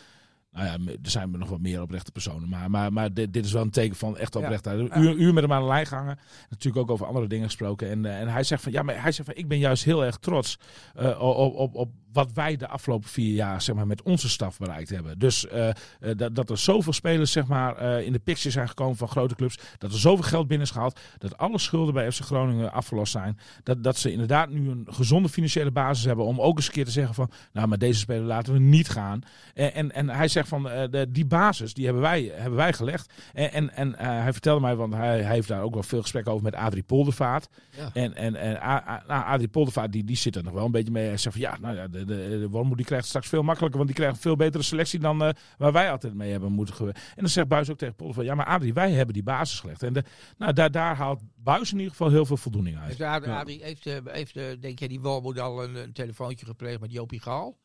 [0.52, 2.50] Nou ja, me- er zijn nog wat meer oprechte personen.
[2.50, 4.96] Maar, maar, maar dit, dit is wel een teken van echt oprechtheid.
[4.96, 6.20] Uur met hem aan de lijn gehangen.
[6.50, 7.90] Natuurlijk ook over andere dingen gesproken.
[7.90, 10.06] En, eh, en hij zegt van ja, maar hij zegt van ik ben juist heel
[10.06, 10.58] erg trots
[10.96, 14.58] eh, op, op, op wat wij de afgelopen vier jaar zeg maar, met onze staf
[14.58, 15.20] bereikt hebben.
[15.20, 15.76] Dus eh, eh,
[16.18, 19.36] dat, dat er zoveel spelers zeg maar, eh, in de picture zijn gekomen van grote
[19.36, 19.60] clubs.
[19.78, 21.00] Dat er zoveel geld binnen is gehaald.
[21.18, 23.40] Dat alle schulden bij FC Groningen afgelost zijn.
[23.64, 26.86] Dat, dat ze inderdaad nu een gezonde financiële basis hebben om ook eens een keer
[26.86, 29.22] te zeggen van nou, maar deze speler laten we niet gaan.
[29.54, 33.14] En, en, en hij zegt van de, die basis die hebben wij, hebben wij gelegd.
[33.34, 36.32] En, en, en hij vertelde mij, want hij, hij heeft daar ook wel veel gesprekken
[36.32, 37.48] over met Adrie Poldervaart.
[37.78, 37.90] Ja.
[37.94, 40.72] En, en, en A- A- nou, Adrie Poldervaart die, die zit er nog wel een
[40.72, 41.08] beetje mee.
[41.08, 43.44] Hij zegt van ja, nou ja, de, de, de Wormoed die krijgt het straks veel
[43.44, 46.52] makkelijker, want die krijgt een veel betere selectie dan eh, waar wij altijd mee hebben
[46.52, 47.02] moeten gewerken.
[47.04, 49.84] En dan zegt Buis ook tegen Poldervaart, ja maar Adrie, wij hebben die basis gelegd.
[49.84, 50.04] En de,
[50.38, 52.88] nou, daar, daar haalt Buis in ieder geval heel veel voldoening uit.
[52.88, 56.46] Heeft, Adrie, Adrie- heeft, eh, heeft eh, denk jij, die Wormoed al een, een telefoontje
[56.46, 57.60] gepleegd met Jopie Gaal?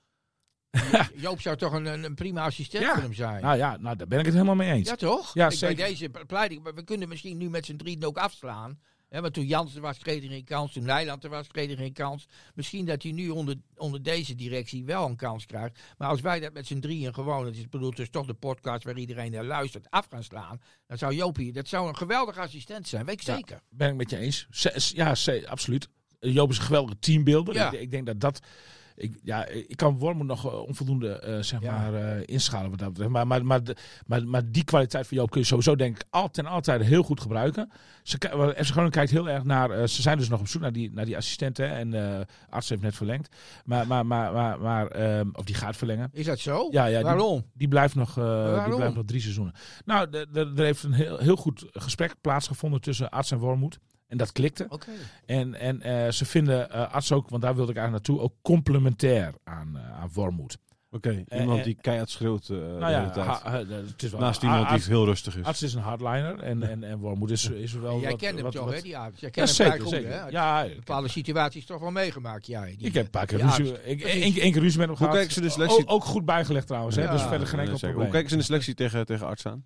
[1.14, 2.92] Joop zou toch een, een, prima assistent Ja.
[2.92, 3.42] voor hem zijn?
[3.42, 4.88] Nou ja, nou, daar ben ik het helemaal mee eens.
[4.88, 5.35] Ja, toch?
[5.35, 5.77] Ja, Kijk, zeker.
[5.77, 8.79] Bij deze pleit ik, maar we kunnen misschien nu met z'n drieën ook afslaan.
[9.09, 10.73] Hè, want toen Jansen was, kreeg hij geen kans.
[10.73, 12.27] Toen Nijland er was, kreeg hij geen kans.
[12.55, 15.79] Misschien dat hij nu onder, onder deze directie wel een kans krijgt.
[15.99, 18.85] Maar als wij dat met z'n drieën gewoon, het is bedoeld, is toch de podcast
[18.85, 20.61] waar iedereen naar luistert, af gaan slaan.
[20.87, 23.35] Dan zou Jopie, dat zou een geweldige assistent zijn, weet ik Ja.
[23.35, 23.61] zeker.
[23.69, 24.47] Ben ik met je eens.
[24.95, 25.14] Ja,
[25.47, 25.88] absoluut.
[26.21, 27.55] Joop is een geweldige teambeelder.
[27.55, 27.71] Ja.
[27.73, 28.40] Ik, ik denk dat dat...
[28.96, 31.72] Ik, ja, ik kan Wormoed nog eh, onvoldoende eh, zeg Ja.
[31.72, 33.11] maar, eh, inschalen wat dat betreft.
[33.11, 33.61] Maar, maar, maar,
[34.06, 37.02] maar, maar die kwaliteit van Joop kun je sowieso denk ik altijd en altijd heel
[37.02, 37.70] goed gebruiken.
[38.02, 38.16] Ze,
[38.56, 39.88] FC Groningen kijkt heel erg naar...
[39.88, 41.70] ze zijn dus nog op zoek naar die, naar die assistenten.
[41.70, 43.37] En arts heeft net verlengd.
[43.64, 46.11] Maar, maar, maar, maar, maar ehm, of die gaat verlengen.
[46.12, 46.68] Is dat zo?
[46.70, 47.44] Ja, ja, Waarom?
[47.54, 49.54] Die blijft nog, die blijft nog drie seizoenen.
[49.85, 53.78] Nou, er heeft een heel, heel goed gesprek plaatsgevonden tussen arts en Wormoed.
[54.09, 54.69] En dat klikte.
[55.27, 58.35] En, en eh, ze vinden eh, arts ook, want daar wilde ik eigenlijk naartoe, ook
[58.42, 60.59] complementair aan, eh aan Wormoed.
[60.90, 63.27] Oké, iemand die keihard schreeuwt eh de nou ja, tijd.
[63.27, 65.45] ha- ha- het is wel, Naast iemand die arts, heel rustig is.
[65.45, 68.51] arts is een hardliner en, en, en Wormoed is, is wel Jij wat, kent hem
[68.51, 69.21] toch, hè, die aard?
[69.21, 70.11] Jij Ja, kent hem vrij zeker, goed, zeker.
[70.23, 70.29] hè?
[70.29, 72.75] Ja, Bepaalde situaties toch wel meegemaakt, jij.
[72.79, 74.97] die- ik heb een paar keer ruzie, ik, één, één keer ruzie met hem Hoe
[74.97, 75.12] gehad.
[75.14, 77.03] kijken ze de selectie- Ook, ook goed bijgelegd trouwens, hè?
[77.03, 78.01] Ja, dus verder geen Ja, enkel probleem.
[78.03, 79.64] Hoe kijken ze in de selectie tegen, tegen arts aan?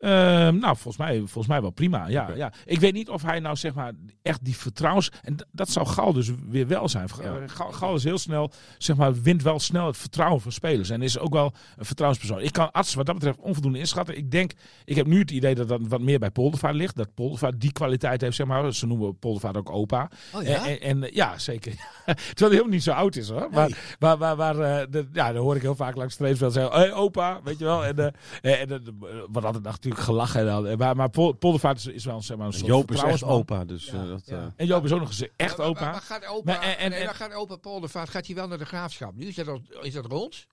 [0.00, 2.08] Ehm, nou, volgens mij, volgens mij wel prima.
[2.08, 2.52] Ja, ja.
[2.64, 5.10] Ik weet niet of hij nou zeg maar echt die vertrouwens...
[5.22, 7.08] En dat zou Gal dus weer wel zijn.
[7.22, 7.46] Ja.
[7.70, 10.90] Gal, is heel snel, zeg maar, wint wel snel het vertrouwen van spelers.
[10.90, 12.40] En is ook wel een vertrouwenspersoon.
[12.40, 14.16] Ik kan arts wat dat betreft onvoldoende inschatten.
[14.16, 14.52] Ik denk,
[14.84, 16.96] ik heb nu het idee dat dat wat meer bij Poldervaart ligt.
[16.96, 18.72] Dat Poldervaart die kwaliteit heeft, zeg maar.
[18.74, 20.10] Ze noemen Poldervaart ook opa.
[20.34, 21.72] Oh En, en, en, ja, zeker.
[22.04, 23.48] Terwijl hij helemaal niet zo oud is hoor.
[23.50, 26.72] Maar, maar, maar, maar eh, de, ja, dan hoor ik heel vaak langs trainingsveld zeggen:
[26.72, 27.84] hey, opa, weet je wel.
[27.84, 30.40] En, en, en eh, wat altijd natuurlijk gelachen.
[30.40, 33.02] En dan, maar, maar Pol- Poldervaart is, is wel zeg maar, een soort Joop is
[33.02, 34.22] echt opa, dus Ja, eh, dat...
[34.24, 34.36] ja.
[34.36, 35.90] eh, En Joop is ook nog eens echt Maar- maar- opa.
[35.90, 38.48] Maar, gaat opa, Maar, en- en- nee, en- maar gaat opa Poldervaart gaat hij wel
[38.48, 39.14] naar de graafschap?
[39.16, 40.46] Nu is dat, al, is dat rond?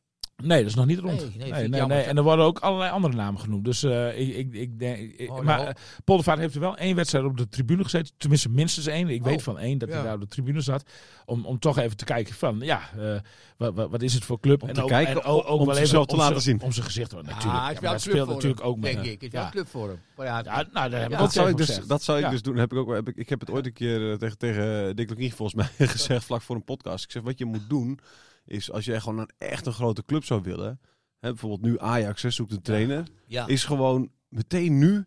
[0.44, 1.38] Nee, dat is nog niet rond.
[1.38, 2.02] Nee, nee, Nee.
[2.02, 3.66] En er worden ook allerlei andere namen genoemd.
[3.66, 4.98] Dus eh, ik, ik, ik denk.
[5.18, 8.14] ik- Oh, maar Poldervaart heeft er wel één wedstrijd op de tribune gezeten.
[8.18, 9.10] Tenminste, minstens één.
[9.10, 9.96] Ik Oh, weet van één dat ja.
[9.96, 10.90] hij daar op de tribune zat.
[11.26, 13.20] Om, om toch even te kijken van, ja, eh,
[13.58, 14.62] wat, wat, wat is het voor club?
[14.62, 16.62] Om en te ook, kijken, en ook, ook om wel even te laten zijn- zien.
[16.68, 17.12] Om zijn gezicht.
[17.12, 17.54] hoor, natuurlijk.
[17.82, 18.94] Ja, maar speelt natuurlijk hem, ook met.
[18.94, 19.22] denk ik.
[19.22, 19.46] Het is ja.
[19.46, 20.00] een club voor hem.
[20.18, 21.88] Maar ja, Ja, nou, daar heb ik Ja, ook dat, zou ik dus, gezegd.
[21.88, 22.30] dat zou ik Ja.
[22.30, 22.56] dus doen.
[22.58, 25.32] Heb ik, ook, heb ik, ik heb het ooit een keer tegen, tegen Dick Lukien
[25.32, 27.04] volgens mij gezegd, vlak voor een podcast.
[27.04, 28.00] Ik zeg, wat je moet doen,
[28.48, 30.80] is als je gewoon een echt een grote club zou willen,
[31.20, 33.48] hè, bijvoorbeeld nu Ajax hè, zoekt een trainer, ja.
[33.48, 35.06] is gewoon meteen nu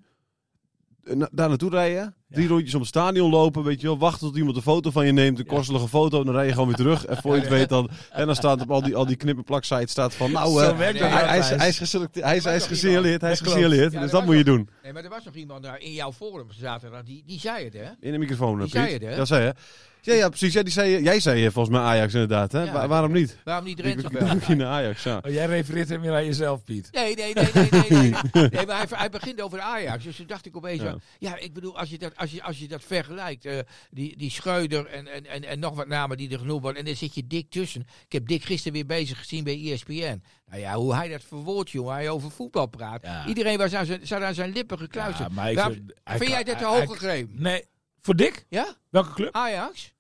[1.05, 2.15] eh, na- daar naartoe rijden.
[2.29, 3.99] Drie rondjes om het stadion lopen, weet je wel.
[3.99, 6.25] Wachten tot iemand een foto van je neemt, een korselige foto.
[6.25, 7.05] Dan rij je gewoon weer terug.
[7.05, 7.91] En voor je het weet dan...
[8.11, 10.33] En dan staat op al die, al die staat van...
[10.33, 12.61] Nou, Zo eh, werkt dat hij, hij, is, hij is geselecteerd, hij is, hij is
[12.61, 13.93] Dat gesignaleerd, hij is Dat gesignaleerd.
[13.93, 14.69] Ja, Dus dat dat was moet je doen.
[14.83, 17.73] Nee, maar er was nog iemand daar in jouw forum zaterdag, die, die zei het,
[17.73, 17.89] hè?
[18.01, 18.73] In de microfoon, Die Piet.
[18.73, 19.15] zei het, hè?
[19.15, 19.55] Ja, zei je.
[20.03, 20.53] Ja, ja, precies.
[20.53, 22.53] Ja, die zei, jij zei volgens mij Ajax inderdaad.
[22.53, 22.63] Hè?
[22.63, 22.73] Ja.
[22.73, 23.37] Wa- waarom niet?
[23.45, 25.21] Waarom niet ook in Ajax, ja.
[25.27, 26.89] Oh, jij refereert hem weer aan jezelf, Piet.
[26.93, 28.15] Nee, nee, nee, nee, nee, nee.
[28.33, 28.67] nee.
[28.67, 30.05] Maar hij, hij begint over de Ajax.
[30.05, 30.89] Dus toen dacht ik opeens, Ja.
[30.89, 33.59] ja, ja ik bedoel, als je dat, als je, als je dat vergelijkt, eh,
[33.91, 36.87] die, die Schreuder en, en, en, en nog wat namen die er genoemd worden, en
[36.87, 37.81] daar zit je dik tussen.
[38.07, 40.23] Ik heb Dick gisteren weer bezig gezien bij ESPN.
[40.47, 43.03] Nou ja, hoe hij dat verwoordt, jongen, hij over voetbal praat.
[43.03, 43.27] Ja.
[43.27, 45.29] Iedereen was aan zijn, zat aan zijn lippen gekluisterd.
[45.29, 47.43] Ja, maar ik Waarom- vind, hij vind kan- jij dat te hoog gegrepen?
[47.43, 47.65] Nee,
[48.01, 48.47] Voor Dick?
[48.49, 48.75] Ja?
[48.91, 49.35] Welke club?
[49.35, 49.93] Ajax?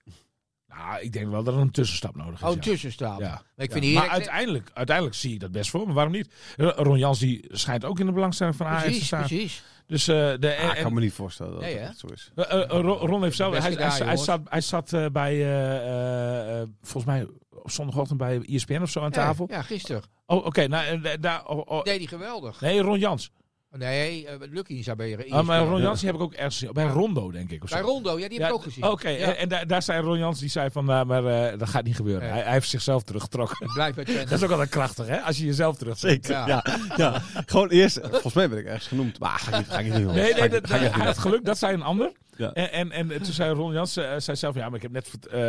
[0.68, 2.42] Nou, ik denk wel dat er een tussenstap nodig is.
[2.42, 2.60] Oh, een ja.
[2.62, 3.20] tussenstap.
[3.20, 3.28] Ja.
[3.28, 3.80] Maar ik Ja.
[3.80, 5.92] vind maar uiteindelijk, uiteindelijk zie ik dat best voor me.
[5.92, 6.32] Waarom niet?
[6.56, 9.20] Ron Jans die schijnt ook in de belangstelling van Ajax te Precies, staan.
[9.26, 9.62] precies.
[9.86, 12.30] Dus eh, de, Ah, ik kan me niet voorstellen dat Nee, het echt zo is.
[12.34, 12.68] Eh, eh,
[13.00, 13.58] Ron, heeft zelf.
[13.58, 15.32] Hij, gedaan, hij, zat, hij zat bij.
[15.32, 19.46] eh, eh, eh, volgens mij op zondagochtend bij ESPN of zo aan tafel.
[19.48, 20.02] Ja, ja, gisteren.
[20.26, 20.66] Oh, oké.
[20.66, 21.46] nou, daar.
[21.46, 22.60] oh, oh, Deed hij geweldig.
[22.60, 23.30] nee, Ron Jans.
[23.76, 25.30] Nee, uh, Lucky is daar bij je.
[25.30, 26.72] Ah, maar Ron Jans die heb ik ook ergens gezien.
[26.74, 27.62] Bij Rondo, denk ik.
[27.62, 27.74] Of zo.
[27.74, 28.84] Bij Rondo, ja, die heb Ja, ik ook gezien.
[28.84, 29.26] Oké, Ja.
[29.26, 31.84] en, en daar, daar zei Ron Jans, die zei van, nou, maar eh, dat gaat
[31.84, 32.28] niet gebeuren.
[32.28, 33.66] Hij, hij heeft zichzelf teruggetrokken.
[33.66, 34.24] Ik blijf bij Twente.
[34.28, 35.20] Dat is ook altijd krachtig, hè?
[35.20, 36.26] Als je jezelf terugtrekt.
[36.26, 36.62] Zeker, Ja.
[36.66, 36.78] ja.
[36.96, 37.22] ja.
[37.46, 40.02] Gewoon eerst, volgens mij ben ik ergens genoemd, maar ga ik niet, ga ik niet
[40.02, 40.14] doen.
[40.14, 42.12] Nee, Ga nee, dat, hij had geluk, dat zei een ander.
[42.40, 42.52] Ja.
[42.52, 45.10] En, en, en toen zei Ron Jans, eh, zei zelf, ja, maar ik heb net
[45.30, 45.40] eh,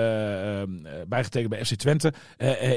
[1.08, 2.14] bijgetekend bij FC Twente.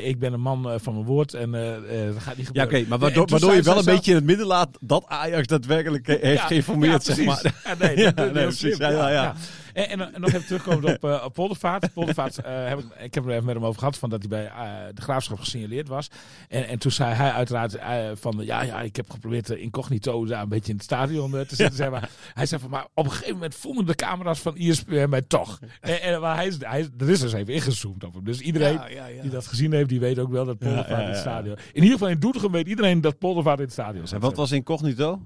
[0.02, 2.64] Ik ben een man van mijn woord en dat gaat niet Ja, gebeuren.
[2.78, 6.06] oké, maar waardoor, waardoor je wel een beetje in het midden laat dat Ajax daadwerkelijk
[6.06, 7.54] heeft Ja, geïnformeerd, ja, zeg maar.
[7.64, 8.76] Ja, nee, Ja, dat- nee, precies.
[8.76, 9.34] Ja, ja, ja.
[9.74, 11.92] En, en, en nog even terugkomen op, uh, op Poldervaart.
[11.92, 14.28] Poldervaart eh, heb ik, ik heb er even met hem over gehad van dat hij
[14.28, 16.08] bij eh, de graafschap gesignaleerd was.
[16.48, 20.24] En, en toen zei hij uiteraard eh, van ja, ja, ik heb geprobeerd eh, incognito
[20.24, 21.76] daar een beetje in het stadion eh, te zitten.
[21.76, 22.10] Zeg maar.
[22.34, 25.60] Hij zei van maar op een gegeven moment voelden de camera's van ESPN mij toch.
[25.80, 28.24] En, en, maar hij is, hij is, er is dus even ingezoomd op hem.
[28.24, 29.22] Dus iedereen Ja, ja, ja.
[29.22, 31.56] die dat gezien heeft, die weet ook wel dat Poldervaart ja, in het stadion.
[31.72, 34.20] In ieder geval in Doetinchem weet iedereen dat Poldervaart in het stadion En zat.
[34.20, 35.20] wat was incognito?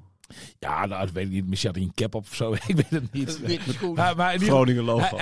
[0.58, 1.46] Ja, nou, dat weet ik niet.
[1.46, 2.52] Misschien had hij een cap op of zo.
[2.66, 3.40] ik weet het niet.
[3.94, 5.16] Maar, maar in ieder Groningen logo.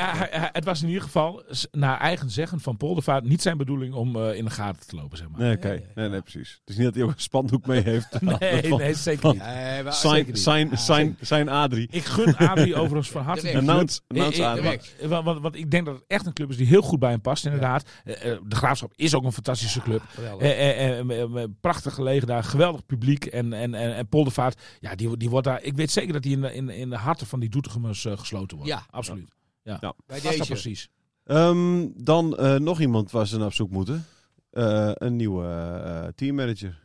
[0.52, 1.42] het was in ieder geval,
[1.72, 5.18] naar eigen zeggen van Poldervaart, niet zijn bedoeling om eh, in de gaten te lopen,
[5.18, 5.40] zeg maar.
[5.40, 5.82] Nee, oké.
[5.94, 6.58] Nee, nee, precies.
[6.60, 8.20] Het is niet dat hij ook een spandoek mee heeft.
[8.40, 9.38] Nee, Van- nee, zeker niet.
[9.38, 10.38] Maar- Zijn, zeker niet.
[10.42, 11.88] zijn, Ja, zijn, zijn Adrie.
[11.90, 13.56] Ik gun Adrie overigens van harte.
[13.56, 14.80] Announce, announce Adrie.
[15.08, 17.10] Want, want, want ik denk dat het echt een club is die heel goed bij
[17.10, 17.84] hem past, inderdaad.
[18.04, 20.02] Eh, eh, de Graafschap is ook een fantastische club.
[20.38, 23.24] Eh, eh, eh, eh, eh, prachtig gelegen daar, geweldig publiek.
[23.24, 25.62] En, en, en, en Poldervaart, ja, die, die wordt daar.
[25.62, 28.18] Ik weet zeker dat hij in de, in, in de harten van die Doetinchemmers eh,
[28.18, 28.72] gesloten wordt.
[28.72, 28.86] Ja.
[28.90, 29.28] absoluut.
[29.62, 30.44] Bij Dat is deze.
[30.46, 30.88] precies.
[31.24, 34.04] Ehm, dan eh, nog iemand waar ze naar op zoek moeten.
[34.50, 36.84] Eh, een nieuwe eh, teammanager.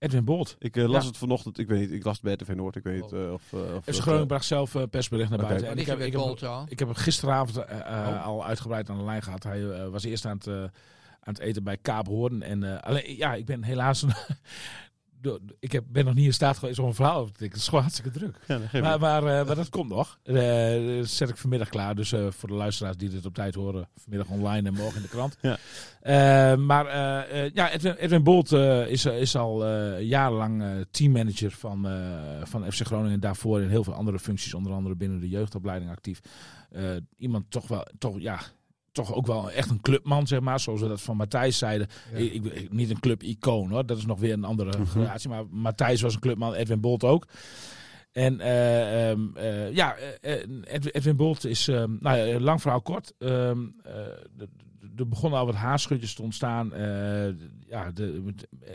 [0.00, 0.56] Edwin Bolt.
[0.58, 1.08] Ik las Ja.
[1.08, 3.32] het vanochtend, ik weet niet, ik las het bij RTV Noord, ik weet niet eh,
[3.32, 3.42] of...
[3.52, 5.68] eh, of FC dat, Groningen bracht zelf persbericht naar buiten.
[5.68, 6.66] En ik heb, met ik, Bolt heb, dan?
[6.68, 8.26] ik heb hem gisteravond Oh.
[8.26, 9.42] al uitgebreid aan de lijn gehad.
[9.42, 10.54] Hij was eerst aan het, eh,
[11.20, 12.42] aan het eten bij Kaap Hoorn.
[12.42, 14.04] En eh, alleen, ja, ik ben helaas...
[15.58, 17.48] ik heb, ben nog niet in staat geweest om een verhaal over te tikken.
[17.48, 18.38] Het is gewoon hartstikke druk.
[18.46, 20.18] Ja, dat geeft Maar, maar, eh, maar dat komt nog.
[20.22, 21.94] Eh, dat zet ik vanmiddag klaar.
[21.94, 25.08] Dus voor de luisteraars die dit op tijd horen, vanmiddag online en morgen in de
[25.08, 25.36] krant.
[25.48, 25.58] Ja.
[26.56, 26.86] Maar
[27.54, 29.66] ja, Edwin, Edwin Bolt is, is al
[29.98, 31.88] jarenlang teammanager van,
[32.42, 33.20] van FC Groningen.
[33.20, 36.20] Daarvoor in heel veel andere functies, onder andere binnen de jeugdopleiding actief.
[37.16, 38.40] Iemand toch wel, toch, ja,
[39.06, 40.60] toch ook wel echt een clubman, zeg maar.
[40.60, 41.86] Zoals we dat van Matthijs zeiden.
[42.12, 42.18] Ja.
[42.18, 44.86] Ik, ik- niet een club-icoon hoor, dat is nog weer een andere Mhm.
[44.86, 45.28] gradatie.
[45.28, 47.26] Maar Matthijs was een clubman, Edwin Bolt ook.
[48.12, 50.42] En eh, ehm, eh, ja, eh,
[50.92, 53.12] Edwin, Bolt is, ehm, nou ja, lang verhaal kort.
[53.18, 53.92] ehm, eh,
[54.96, 56.70] er begonnen al wat haarschutjes te ontstaan.
[57.68, 58.22] Ja, de,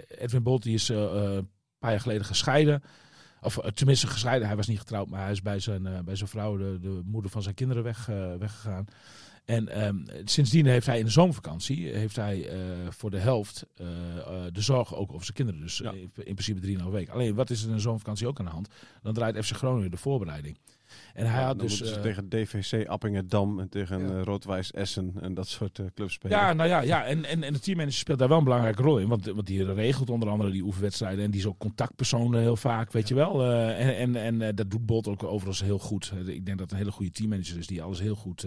[0.08, 2.84] Edwin Bolt die is een paar jaar geleden gescheiden.
[3.42, 6.58] Of tenminste gescheiden, hij was niet getrouwd, maar hij is bij zijn, bij zijn vrouw,
[6.58, 8.06] de, de moeder van zijn kinderen, weg,
[8.40, 8.86] weggegaan.
[9.46, 12.58] En ehm, sindsdien heeft hij in de zomervakantie heeft hij, eh,
[12.90, 15.62] voor de helft eh, eh, de zorg ook over zijn kinderen.
[15.62, 15.92] Dus Ja.
[15.92, 17.14] in in principe drieënhalf weken.
[17.14, 18.68] Alleen wat is er in de zomervakantie ook aan de hand?
[19.02, 20.58] Dan draait FC Groningen de voorbereiding.
[21.14, 21.78] En hij Ja, had dus.
[22.02, 24.14] tegen DVC Appingedam en tegen Ja.
[24.16, 26.38] eh, Roodwijs Essen en dat soort eh, clubs spelen.
[26.38, 27.06] Ja, nou ja, ja.
[27.06, 29.08] En, en, en de teammanager speelt daar wel een belangrijke rol in.
[29.08, 31.24] Want, want die regelt onder andere die oefenwedstrijden.
[31.26, 33.44] En die is ook contactpersoon heel vaak, weet je wel.
[33.46, 36.14] En en, en dat doet Bolt ook overigens heel goed.
[36.26, 38.46] Ik denk dat het een hele goede teammanager is die alles heel goed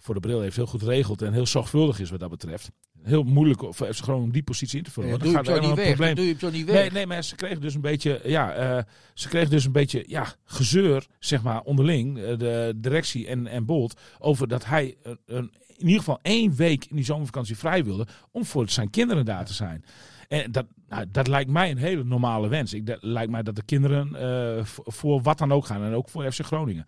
[0.00, 0.56] voor de bril heeft.
[0.56, 2.70] Heel goed regelt en heel zorgvuldig is wat dat betreft.
[3.02, 5.08] Heel moeilijk voor FC Groningen om die positie in te vullen.
[5.10, 6.14] Ja, doe je hem gaat zo niet weg.
[6.14, 6.74] Doe je hem zo niet weg.
[6.74, 8.82] Nee, nee, maar ze kregen dus een beetje, ja, eh,
[9.14, 13.64] ze kregen dus een beetje, ja, gezeur, zeg maar, onderling, eh, de directie en, en
[13.64, 17.84] Bolt, over dat hij een, een, in ieder geval één week in die zomervakantie vrij
[17.84, 19.84] wilde om voor zijn kinderen daar te zijn.
[20.28, 22.72] En dat, nou, dat lijkt mij een hele normale wens.
[22.72, 25.94] Ik, dat lijkt mij dat de kinderen eh, voor, voor wat dan ook gaan en
[25.94, 26.84] ook voor FC Groningen.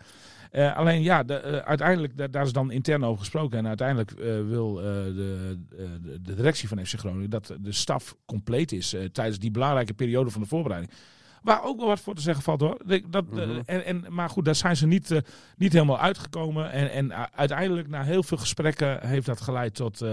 [0.53, 3.59] Eh, alleen ja, de, eh, uiteindelijk, da- daar is dan intern over gesproken.
[3.59, 8.73] En uiteindelijk eh, wil de, de, de directie van FC Groningen dat de staf compleet
[8.73, 10.93] is tijdens die belangrijke periode van de voorbereiding.
[11.43, 12.81] Waar ook wel wat voor te zeggen valt hoor.
[13.11, 13.61] Dat, Mhm.
[13.67, 15.21] en, en, maar goed, daar zijn ze niet,
[15.57, 16.71] niet helemaal uitgekomen.
[16.73, 20.05] En, en uh, uiteindelijk, na heel veel gesprekken, heeft dat geleid tot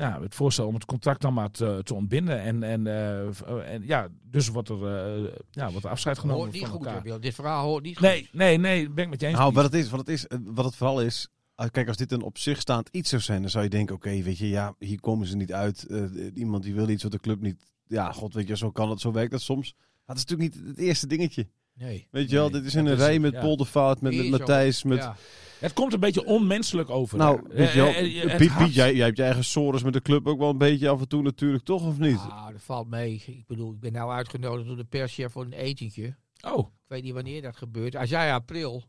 [0.00, 2.40] ja, het voorstel om het contract dan maar te, te ontbinden.
[2.40, 6.40] En, en, eh, eh, en ja, dus wordt er, eh, ja, wordt er afscheid genomen
[6.42, 7.20] Hoort niet van goed, elkaar.
[7.20, 8.32] Dit verhaal hoort niet Nee, goed.
[8.32, 9.38] nee, nee, ben ik met je eens.
[9.38, 12.12] Nou, wat het, is, wat, het is, wat het vooral is, ah, kijk, als dit
[12.12, 14.74] een op zich staand iets zou zijn, dan zou je denken, oké, weet je, ja,
[14.78, 15.86] hier komen ze niet uit.
[15.86, 16.02] Eh,
[16.34, 19.00] iemand die wil iets wat de club niet, ja, god weet je, zo kan het,
[19.00, 19.74] zo werkt dat soms.
[19.76, 21.48] Maar dat is natuurlijk niet het eerste dingetje.
[21.74, 22.06] Nee.
[22.10, 23.40] Weet je wel, dit is in een is- rij met ja.
[23.40, 24.28] Poldervaart, met, met.
[24.30, 24.98] Matthijs, met...
[24.98, 25.16] Ja.
[25.60, 27.18] Het komt een beetje onmenselijk over.
[27.18, 29.92] Nou, weet je wel, Eh, eh, het Piet, jij, jij hebt je eigen sores met
[29.92, 32.16] de club ook wel een beetje af en toe natuurlijk, toch of niet?
[32.18, 33.22] Ah, dat valt mee.
[33.26, 36.16] Ik bedoel, ik ben nou uitgenodigd door de perschef voor een etentje.
[36.46, 37.92] Oh, Ik weet niet wanneer dat gebeurt.
[37.92, 38.82] Hij zei april.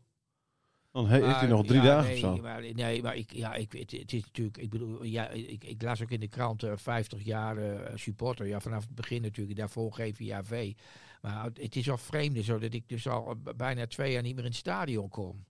[0.92, 2.42] Dan he- heeft hij nog drie ja, dagen nee, of zo.
[2.42, 5.82] Maar, nee, maar ik, ja, ik, het, het is natuurlijk, ik bedoel, ja, ik, ik
[5.82, 8.46] las ook in de krant eh, 50 jaar eh, supporter.
[8.46, 10.72] Ja, vanaf het begin natuurlijk, daarvoor GVAV.
[11.20, 14.34] Maar het is al vreemd zo dat ik dus al eh, bijna twee jaar niet
[14.34, 15.44] meer in het stadion kom.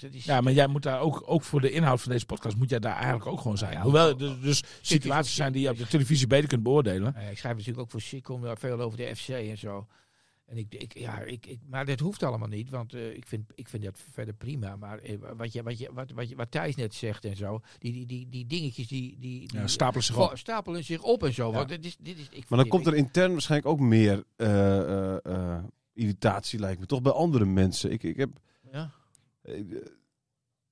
[0.00, 2.70] Dus ja, maar jij moet daar ook, ook voor de inhoud van deze podcast, moet
[2.70, 3.72] jij daar eigenlijk ook gewoon zijn.
[3.72, 7.14] Ja, Hoewel er dus situaties zijn die je op de televisie beter kunt beoordelen.
[7.14, 9.86] Eh, ik schrijf natuurlijk ook voor Sikkom veel over de FC en zo.
[10.46, 13.50] En ik, ik, ja, ik, ik, maar dat hoeft allemaal niet, want eh, ik, vind,
[13.54, 14.76] ik vind dat verder prima.
[14.76, 17.60] Maar eh, wat, je, wat, je, wat, wat, je, wat Thijs net zegt en zo,
[17.78, 20.38] die, die, die, die dingetjes die, die, die Ja, stapelen zich op.
[20.38, 21.48] stapelen zich op en zo.
[21.50, 21.56] Ja.
[21.56, 23.80] Want dit is, dit is, ik Maar dan dit- komt er ik- intern waarschijnlijk ook
[23.80, 24.78] meer eh,
[25.14, 26.86] eh, eh, irritatie, lijkt me.
[26.86, 27.90] Toch bij andere mensen.
[27.92, 28.30] Ik, ik heb...
[28.72, 28.90] Ja.
[29.46, 29.54] Eh,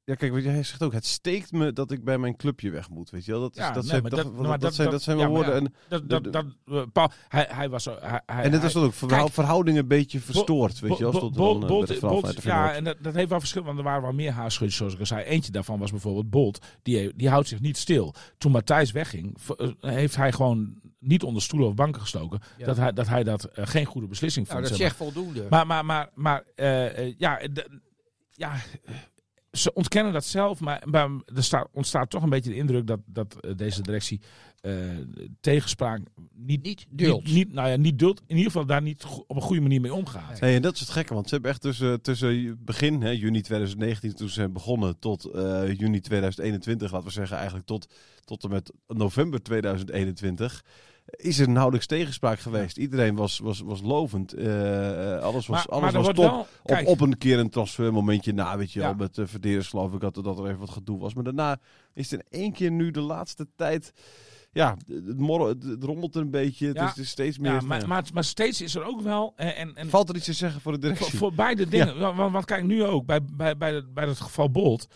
[0.06, 2.70] Ja, kijk, weet je, hij zegt ook, het steekt me dat ik bij mijn clubje
[2.70, 3.40] weg moet, weet je wel.
[3.40, 5.26] Dat, is, Ja, dat, nee, zijn, dat, dat- dat, maar dat- zijn, dat- zijn wel
[5.26, 5.54] ja, woorden.
[5.54, 7.96] En, Dat, dat, dat, eh, Paul, hij, hij was zo.
[8.00, 11.12] Hij, en is dat ook verhoud- kijk, verhoudingen een beetje verstoord, weet je wel.
[11.12, 14.02] Dan, eh, Bolt- vanuit de ja, en dat, dat heeft wel verschil, want er waren
[14.02, 15.24] wel meer haarschudjes, zoals ik al zei.
[15.24, 18.14] Eentje daarvan was bijvoorbeeld Bolt, die, die houdt zich niet stil.
[18.38, 22.40] Toen Matthijs wegging, eh, heeft hij gewoon niet onder stoelen of banken gestoken.
[22.58, 22.66] Ja.
[22.66, 24.68] Dat, hij, dat hij dat eh, geen goede beslissing Nou, vond.
[24.70, 25.46] dat zeg zegt voldoende.
[25.50, 27.80] maar, maar, maar, maar eh, eh, ja, de-
[28.34, 28.56] ja,
[29.56, 33.00] ze ontkennen dat zelf, maar, maar er staat, ontstaat toch een beetje de indruk dat,
[33.06, 34.20] dat eh, deze directie
[34.60, 34.72] eh,
[35.40, 36.00] tegenspraak
[36.34, 37.24] niet, niet duld.
[37.24, 39.94] Niet, niet, nou ja, niet in ieder geval daar niet op een goede manier mee
[39.94, 40.40] omgaat.
[40.40, 43.40] Nee, en dat is het gekke, want ze hebben echt tussen, tussen begin, hè, juni
[43.40, 47.94] 2019, toen ze zijn begonnen, tot eh, juni 2021, laten we zeggen eigenlijk tot,
[48.24, 50.64] tot en met november 2021,
[51.06, 52.76] is er nauwelijks tegenspraak geweest.
[52.76, 54.32] Iedereen was, was, was lovend.
[54.32, 56.16] eh, eh, alles was, Maar, alles maar was top.
[56.16, 56.46] wel,
[56.80, 60.00] Op, op een keer een transfermomentje na, weet je wel, met uh, Verderes geloof ik
[60.00, 61.14] dat, er- dat er even wat gedoe was.
[61.14, 61.58] Maar daarna
[61.94, 63.92] is het in één keer nu de laatste tijd,
[64.54, 66.66] ja, het, morrel, het, het rommelt er een beetje.
[66.66, 66.82] Het Ja.
[66.84, 67.52] is, het is steeds meer...
[67.52, 70.24] ja, maar, maar, maar steeds is er ook wel, en, en, en Valt er iets
[70.24, 71.06] te zeggen voor de directie?
[71.06, 71.98] Voor, voor beide dingen.
[71.98, 74.86] Want, want, want kijk, nu ook, bij, bij, bij, het, bij het geval Bolt,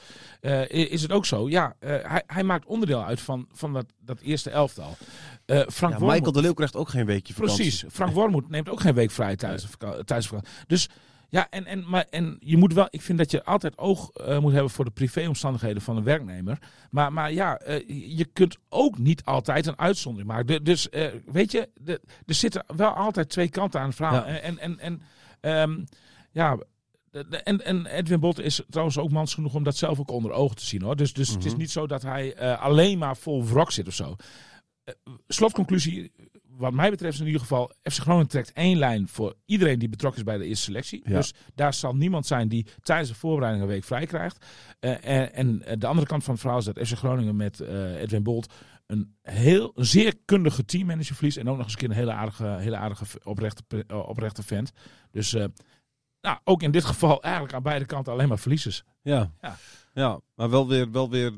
[0.40, 1.48] eh, is het ook zo.
[1.48, 4.96] Ja, eh, hij, hij maakt onderdeel uit van, van dat, dat eerste elftal.
[5.44, 7.56] Eh, Frank Ja, Michael de Leeuw krijgt ook geen weekje vakantie.
[7.62, 7.84] Precies.
[7.92, 10.38] Frank Wormoed neemt ook geen week vrij tijdens de vakantie.
[10.66, 10.88] Dus
[11.30, 14.38] ja, en, en, maar, en je moet wel, ik vind dat je altijd oog eh,
[14.38, 16.58] moet hebben voor de privéomstandigheden van een werknemer.
[16.90, 20.46] Maar, maar ja, eh, je kunt ook niet altijd een uitzondering maken.
[20.46, 24.14] De- dus eh, weet je, de, er zitten wel altijd twee kanten aan het verhaal.
[24.26, 24.38] Ja.
[24.38, 25.02] En, en, en,
[25.40, 25.84] ehm,
[26.32, 26.58] ja.
[27.44, 30.56] En, en Edwin Bot is trouwens ook mans genoeg om dat zelf ook onder ogen
[30.56, 30.96] te zien hoor.
[30.96, 31.60] Dus, dus het is Mhm.
[31.60, 34.16] niet zo dat hij alleen maar vol wrok zit of zo.
[35.28, 36.12] Slotconclusie,
[36.58, 39.88] wat mij betreft is in ieder geval, FC Groningen trekt één lijn voor iedereen die
[39.88, 41.02] betrokken is bij de eerste selectie.
[41.04, 41.16] Ja.
[41.16, 44.46] Dus daar zal niemand zijn die tijdens de voorbereiding een week vrij krijgt.
[44.80, 47.60] Eh, en, en eh, de andere kant van het verhaal is dat FC Groningen met
[47.60, 48.52] eh, Edwin Bolt
[48.86, 51.36] een heel een zeer kundige teammanager verliest.
[51.36, 54.72] En ook nog eens een keer een hele aardige, hele aardige oprechte, oprechte vent.
[55.10, 55.32] Dus
[56.20, 58.84] nou, ook in dit geval eigenlijk aan beide kanten alleen maar verliezers.
[59.02, 59.32] Ja.
[59.40, 59.56] Ja.
[59.94, 60.20] ja.
[60.34, 61.32] maar wel weer, wel weer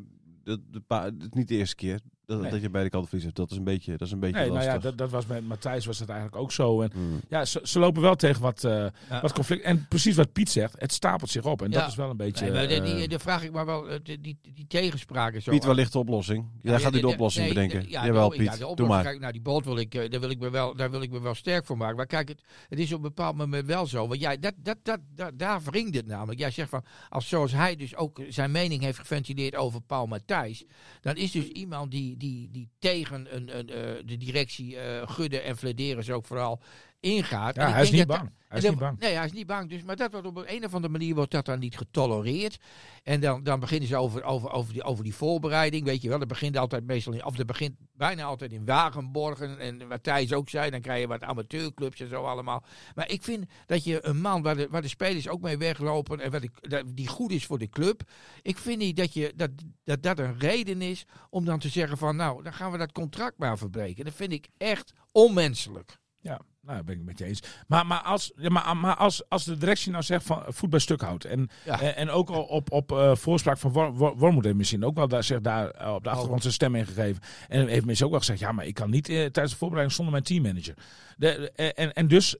[0.44, 2.50] de, de niet de eerste keer dat, Nee.
[2.50, 3.38] dat je beide kanten verliest hebt.
[3.38, 5.46] Dat is een beetje, dat is een beetje Nee, nou ja, dat, dat was met
[5.46, 6.80] Matthijs was dat eigenlijk ook zo.
[6.82, 7.20] En Hmm.
[7.28, 9.20] ja, ze, ze lopen wel tegen wat, eh, Ja.
[9.20, 9.62] wat conflict.
[9.62, 11.62] En precies wat Piet zegt, het stapelt zich op.
[11.62, 11.80] En Ja.
[11.80, 12.44] dat is wel een beetje...
[12.50, 15.50] Nee, maar die, eh, vraag ik maar wel, eh, die, die, die tegenspraak zo.
[15.50, 16.44] Piet, ligt de oplossing?
[16.62, 17.82] Jij Ja, gaat nu de de- oplossing nee, bedenken.
[17.82, 18.44] de- ja, Jawel, de- Piet.
[18.46, 19.04] ja, de Doe oplossing, maar.
[19.04, 21.20] Kijk, nou, die boot wil ik, daar, wil ik me wel, daar wil ik me
[21.20, 21.96] wel sterk voor maken.
[21.96, 24.08] Maar kijk, het, het is op een bepaald moment wel zo.
[24.08, 26.38] Want jij, dat, dat, dat, dat, daar wringt het namelijk.
[26.38, 30.64] Jij zegt van, als zoals hij dus ook zijn mening heeft geventileerd over Paul Matthijs.
[31.00, 35.40] Dan is dus iemand die, die, die tegen een, een, eh, de directie eh Gudde
[35.40, 36.60] en Flederis ook vooral
[37.00, 37.54] ingaat.
[37.56, 38.30] Ja, hij is niet bang.
[38.48, 38.98] Hij is dan- niet bang.
[38.98, 39.68] Nee, hij is niet bang.
[39.70, 42.58] Dus, maar dat wordt op een of andere manier wordt dat dan niet getolereerd.
[43.02, 45.84] En dan, dan beginnen ze over, over, over, die, over die voorbereiding.
[45.84, 49.58] Weet je wel, dat begint altijd meestal in, of dat begint bijna altijd in Wagenborgen.
[49.58, 52.64] En wat Thijs ook zei, dan krijg je wat amateurclubs en zo allemaal.
[52.94, 56.20] Maar ik vind dat je een man waar de, waar de spelers ook mee weglopen
[56.20, 56.50] en wat ik,
[56.86, 58.02] die goed is voor de club.
[58.42, 59.50] Ik vind niet dat, je, dat,
[59.84, 62.92] dat dat een reden is om dan te zeggen van nou, dan gaan we dat
[62.92, 64.04] contract maar verbreken.
[64.04, 65.98] Dat vind ik echt onmenselijk.
[66.20, 67.42] Ja, nou, dat ben ik met je eens.
[67.66, 70.70] Maar, maar, als, ja, maar, maar als, als de directie nou zegt van eh, voet
[70.70, 71.24] bij stuk houdt.
[71.24, 71.80] En, Ja.
[71.80, 74.94] en, en ook al op, op eh, voorspraak van Wor- Wor- Wormoed heeft misschien ook
[74.96, 77.22] wel daar, zich daar eh, op de achtergrond zijn stem in gegeven.
[77.48, 80.12] En heeft misschien ook wel gezegd, ja, maar ik kan niet tijdens de voorbereiding zonder
[80.12, 80.74] mijn teammanager.
[81.16, 82.36] De, en, en dus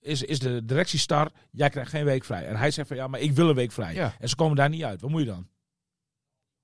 [0.00, 2.46] is, is de directie star, jij krijgt geen week vrij.
[2.46, 3.94] En hij zegt van, ja, maar ik wil een week vrij.
[3.94, 4.14] Ja.
[4.18, 5.00] En ze komen daar niet uit.
[5.00, 5.48] Wat moet je dan?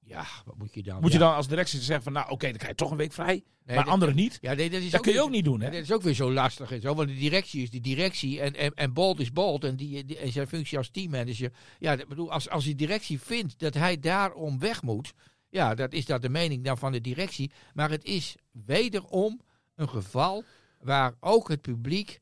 [0.07, 1.01] Ja, wat moet je dan?
[1.01, 1.25] Moet je Ja.
[1.25, 3.77] dan als directie zeggen van, nou oké, dan krijg je toch een week vrij, Nee,
[3.77, 4.39] maar anderen niet?
[4.41, 5.71] Ja, nee, dat is Dat kun je ook niet doen, hè?
[5.71, 8.55] Dat is ook weer zo lastig en zo, want de directie is de directie en,
[8.55, 11.53] en, en Bolt is Bolt en, die, die- en zijn functie als teammanager.
[11.79, 15.13] Ja, dat bedoel, als, als die directie vindt dat hij daarom weg moet,
[15.51, 17.51] ja, dat is dat de mening dan van de directie.
[17.75, 19.41] Maar het is wederom
[19.75, 20.45] een geval
[20.81, 22.21] waar ook het publiek,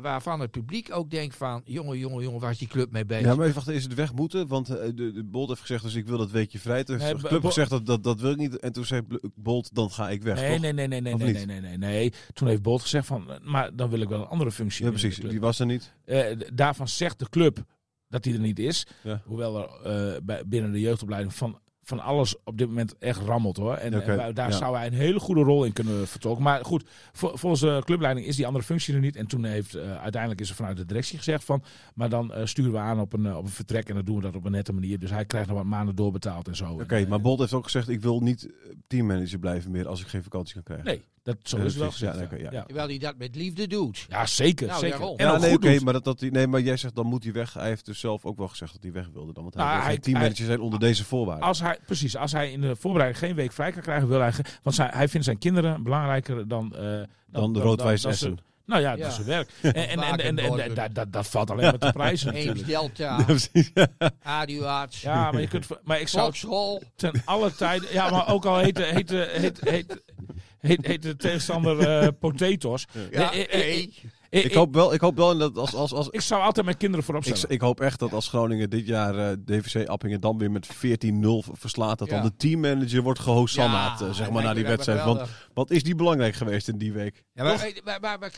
[0.00, 3.26] waarvan het publiek ook denkt van, jongen, jongen, jongen, waar is die club mee bezig?
[3.26, 4.46] Ja, maar even wachten, is het weg moeten?
[4.46, 6.84] Want eh, de, de Bolt heeft gezegd, dus ik wil dat weekje vrij.
[6.84, 8.58] Toen heeft de club gezegd, dat, dat, dat wil ik niet.
[8.58, 9.02] En toen zei
[9.34, 12.12] Bolt, dan ga ik weg, Nee, nee, nee, nee, nee, nee, nee, nee, nee.
[12.32, 14.84] Toen heeft Bolt gezegd van, eh, maar dan wil ik wel een andere functie.
[14.84, 15.16] Ja, precies.
[15.16, 15.92] Die was er niet.
[16.04, 17.64] Eh, daarvan zegt de club
[18.08, 18.86] dat hij er niet is.
[19.02, 19.22] Ja.
[19.24, 19.68] Hoewel er
[20.14, 23.74] eh, bij, binnen de jeugdopleiding van, van alles op dit moment echt rammelt hoor.
[23.74, 23.90] En,
[24.34, 24.56] daar ja.
[24.56, 26.42] zou hij een hele goede rol in kunnen vertolken.
[26.42, 29.16] Maar goed, vol- volgens de clubleiding is die andere functie er niet.
[29.16, 31.62] En toen heeft eh, uiteindelijk is er vanuit de directie gezegd van,
[31.94, 34.16] maar dan eh, sturen we aan op een, eh, op een vertrek en dan doen
[34.16, 34.98] we dat op een nette manier.
[34.98, 36.72] Dus hij krijgt nog wat maanden doorbetaald en zo.
[36.72, 38.48] Oké, maar Bolt heeft ook gezegd, ik wil niet
[38.86, 40.86] teammanager blijven meer als ik geen vakantie kan krijgen.
[40.86, 41.86] Nee, dat zo is wel.
[41.96, 42.30] Ja, gezegd.
[42.40, 42.50] ja.
[42.50, 42.62] ja.
[42.62, 44.06] Terwijl hij dat met liefde doet.
[44.08, 44.66] Ja, zeker.
[44.66, 45.00] Nou, zeker.
[45.00, 47.32] En Ja, nee, goed maar, dat, dat, die- nee, maar jij zegt dan moet hij
[47.32, 47.54] weg.
[47.54, 49.42] Hij heeft dus zelf ook wel gezegd dat hij weg wilde dan.
[49.42, 51.46] Want hij Nou, wil hij- geen teammanager zijn onder deze voorwaarden.
[51.46, 54.32] Als hij, precies, als hij in de voorbereiding geen week vrij kan krijgen, wil hij.
[54.62, 56.74] Want zij, hij vindt zijn kinderen belangrijker dan.
[56.76, 58.38] eh, dan, Dan de Roodwijs dan Essen.
[58.66, 59.06] Nou ja, dat Ja.
[59.06, 59.50] is zijn werk.
[59.62, 62.68] En, en, en, en, dat- dat, dat valt alleen maar te prijzen Eems natuurlijk.
[62.68, 63.72] Delta, Ja, precies.
[64.22, 65.66] Aduarts, Ja, maar je kunt.
[65.84, 66.32] Maar ik zou
[66.96, 67.92] ten alle tijden.
[67.92, 70.02] Ja, maar ook al heet, heet, heet,
[70.66, 72.86] heet, heet, heet de tegenstander eh Potatoes.
[73.10, 73.94] Ja, Nee, eh, nee.
[74.44, 77.04] ik- hoop wel, ik hoop wel dat als, als, als, Ik zou altijd mijn kinderen
[77.04, 77.54] voorop ik, stellen.
[77.54, 81.98] ik hoop echt dat als Groningen dit jaar eh, DVC Appingen weer met 14-0 verslaat,
[81.98, 82.14] dat Ja.
[82.14, 85.04] dan de teammanager wordt gehosannaat, Ja, eh, zeg maar, na die wedstrijd.
[85.04, 85.20] Want
[85.54, 87.22] wat is die belangrijk geweest in die week?
[87.32, 88.30] Ja, maar, maar, maar, maar,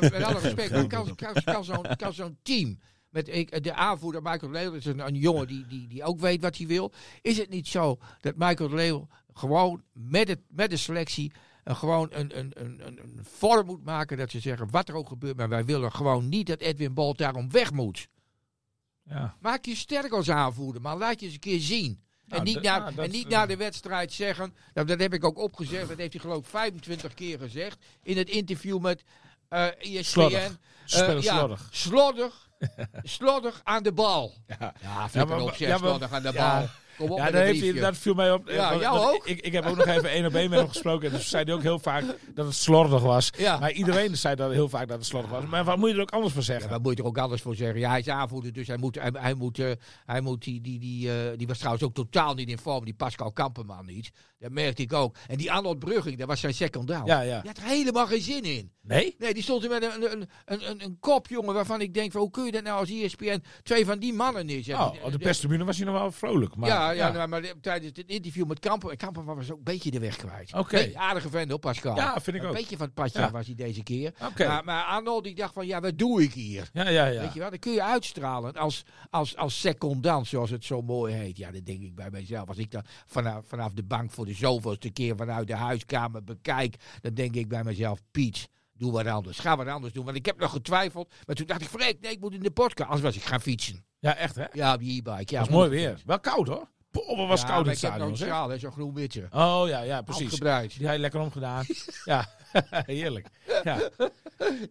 [0.00, 2.78] met alle respect, maar kan, kan, kan zo'n kan zo'n team
[3.10, 6.42] met ik, de aanvoerder Michael Leeuw is een, een jongen die, die, die ook weet
[6.42, 6.92] wat hij wil.
[7.22, 11.32] Is het niet zo dat Michael Leeuw gewoon met, het, met de selectie
[11.64, 14.94] eh, gewoon een, een, een, een, een vorm moet maken dat ze zeggen wat er
[14.94, 18.08] ook gebeurt, maar wij willen gewoon niet dat Edwin Bolt daarom weg moet.
[19.02, 19.36] Ja.
[19.40, 22.02] Maak je sterk als aanvoerder, maar laat je eens een keer zien.
[22.26, 25.12] Nou, en niet, dat- na, nou, en niet na de wedstrijd zeggen, nou, dat heb
[25.14, 29.04] ik ook opgezegd, dat heeft hij geloof ik 25 keer gezegd in het interview met
[29.48, 30.20] eh ESPN.
[30.20, 30.30] Eh,
[30.86, 31.68] ja, slordig.
[31.70, 32.48] slordig.
[33.02, 34.34] slordig aan de bal.
[34.46, 34.74] Ja.
[34.80, 36.58] Ja, op zeg, ja, maar- slordig aan de ja.
[36.58, 36.68] bal.
[36.96, 38.48] Kom op Ja, een heeft hij, dat viel mij op.
[38.48, 39.26] Ja, jou ook?
[39.26, 41.10] Ik, ik heb ook nog even één op één met hem gesproken.
[41.10, 43.30] En dus zei hij ook heel vaak dat het slordig was.
[43.38, 43.58] Ja.
[43.58, 45.44] Maar iedereen zei dat heel vaak dat het slordig was.
[45.44, 46.70] Maar wat moet je er ook anders voor Ja, zeggen?
[46.70, 47.80] wat moet je er ook anders voor zeggen?
[47.80, 49.70] Ja, hij is aanvoerder, dus hij moet, hij, hij moet, eh,
[50.06, 52.94] hij moet die, die, die, eh, die was trouwens ook totaal niet in vorm, die
[52.94, 54.10] Pascal Kamperman niet.
[54.38, 55.16] Dat merkte ik ook.
[55.26, 57.06] En die Arnold Brugging, dat was zijn second down.
[57.06, 57.40] Ja, ja.
[57.40, 58.72] Die had er helemaal geen zin in.
[58.82, 59.14] Nee?
[59.18, 62.12] Nee, die stond er met een, een, een, een, een kop, jongen, waarvan ik denk,
[62.12, 64.84] van, hoe kun je dat nou als ESPN twee van die mannen neerzetten?
[64.84, 66.56] Oh, op de perstribune was hij nog wel vrolijk.
[66.56, 69.64] Maar, ja, ja, nou, maar de- tijdens het interview met Kamper, Kamper was ook een
[69.64, 70.52] beetje de weg kwijt.
[70.54, 70.90] Oké.
[70.94, 71.96] Aardige vent op Pascal.
[71.96, 72.54] Ja, vind ik een ook.
[72.54, 73.30] beetje van het padje Ja.
[73.30, 74.14] was hij deze keer.
[74.30, 74.46] Oké.
[74.46, 76.68] Maar, maar Arnold, die dacht van, ja, wat doe ik hier?
[76.72, 77.20] Ja, ja, ja.
[77.20, 81.14] Weet je wel, dan kun je uitstralen als, als, als secondant, zoals het zo mooi
[81.14, 81.36] heet.
[81.36, 82.48] Ja, dat denk ik bij mezelf.
[82.48, 86.76] Als ik dan vanaf, vanaf de bank voor de zoveelste keer vanuit de huiskamer bekijk,
[87.00, 89.38] dan denk ik bij mezelf, Piet, doe wat anders.
[89.38, 90.04] Ga wat anders doen.
[90.04, 92.50] Want ik heb nog getwijfeld, maar toen dacht ik, vrek, nee, ik moet in de
[92.50, 92.88] podcast.
[92.90, 93.84] Anders was ik gaan fietsen.
[93.98, 94.44] Ja, echt hè?
[94.52, 95.34] Ja, op je e-bike.
[95.34, 95.70] Ja, Dat was mooi 100%.
[95.70, 96.02] weer.
[96.06, 96.68] Wel koud hoor.
[97.02, 98.50] Poh, wat was Ja, koud in het ik heb nog stadion.
[98.52, 99.26] een zo'n groen witje.
[99.32, 100.24] Oh ja, ja, precies.
[100.26, 100.76] Afgebruikt.
[100.78, 101.64] Die had je lekker omgedaan.
[102.04, 102.28] ja,
[102.86, 103.26] heerlijk.
[103.64, 103.78] Ja.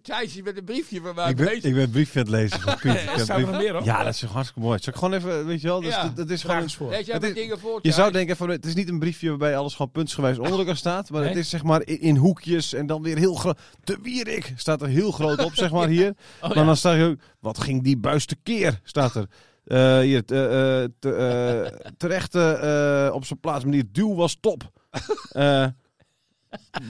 [0.02, 1.64] Thijs is met een briefje van mij Ik ben, bezig.
[1.64, 2.60] ik ben briefje aan het lezen.
[2.60, 3.30] van Piet.
[3.30, 3.84] Er?
[3.84, 4.80] Ja, dat is hartstikke mooi.
[4.82, 6.04] Zal ik gewoon even, weet je wel, dat Ja.
[6.04, 6.62] dat, dat is gewoon...
[6.62, 6.90] eens voor.
[6.90, 9.00] Lees jij Het mijn is- dingen voor, Je zou denken van, het is niet een
[9.00, 11.10] briefje waarbij alles gewoon puntsgewijs onder elkaar staat.
[11.10, 13.60] Maar het is zeg maar in, in hoekjes en dan weer heel groot.
[13.84, 16.10] De Wierik staat er heel groot op, zeg maar hier.
[16.42, 16.64] Oh, maar ja.
[16.66, 19.28] dan staat er ook, wat ging die buis tekeer, staat er.
[19.64, 24.72] Eh, hier, te, eh, te, eh, terecht eh, op zijn plaats, meneer Duw was top.
[25.32, 25.68] Eh,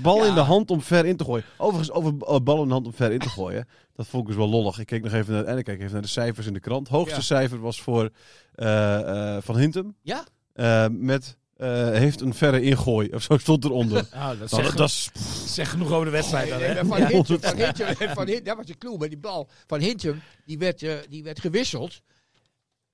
[0.02, 1.46] bal in de hand om ver in te gooien.
[1.58, 3.68] Overigens, over bal in de hand om ver in te gooien.
[3.96, 4.80] Dat vond ik dus wel lollig.
[4.80, 6.88] Ik keek nog even naar, en ik keek even naar de cijfers in de krant.
[6.88, 7.22] Hoogste Ja.
[7.22, 8.10] cijfer was voor
[8.56, 9.96] eh, eh, Van Hintem.
[10.02, 10.24] Ja?
[10.54, 13.10] Eh, met eh, heeft een verre ingooi.
[13.10, 14.08] Of zo stond eronder.
[14.14, 15.10] Nou, dat Nou, zegt dat is,
[15.56, 16.86] zeg genoeg over de wedstrijd dan, Nee, hè?
[16.86, 19.50] Van Hintem, dat was de clue met die bal.
[19.68, 22.02] Van Hintem, die werd, die werd gewisseld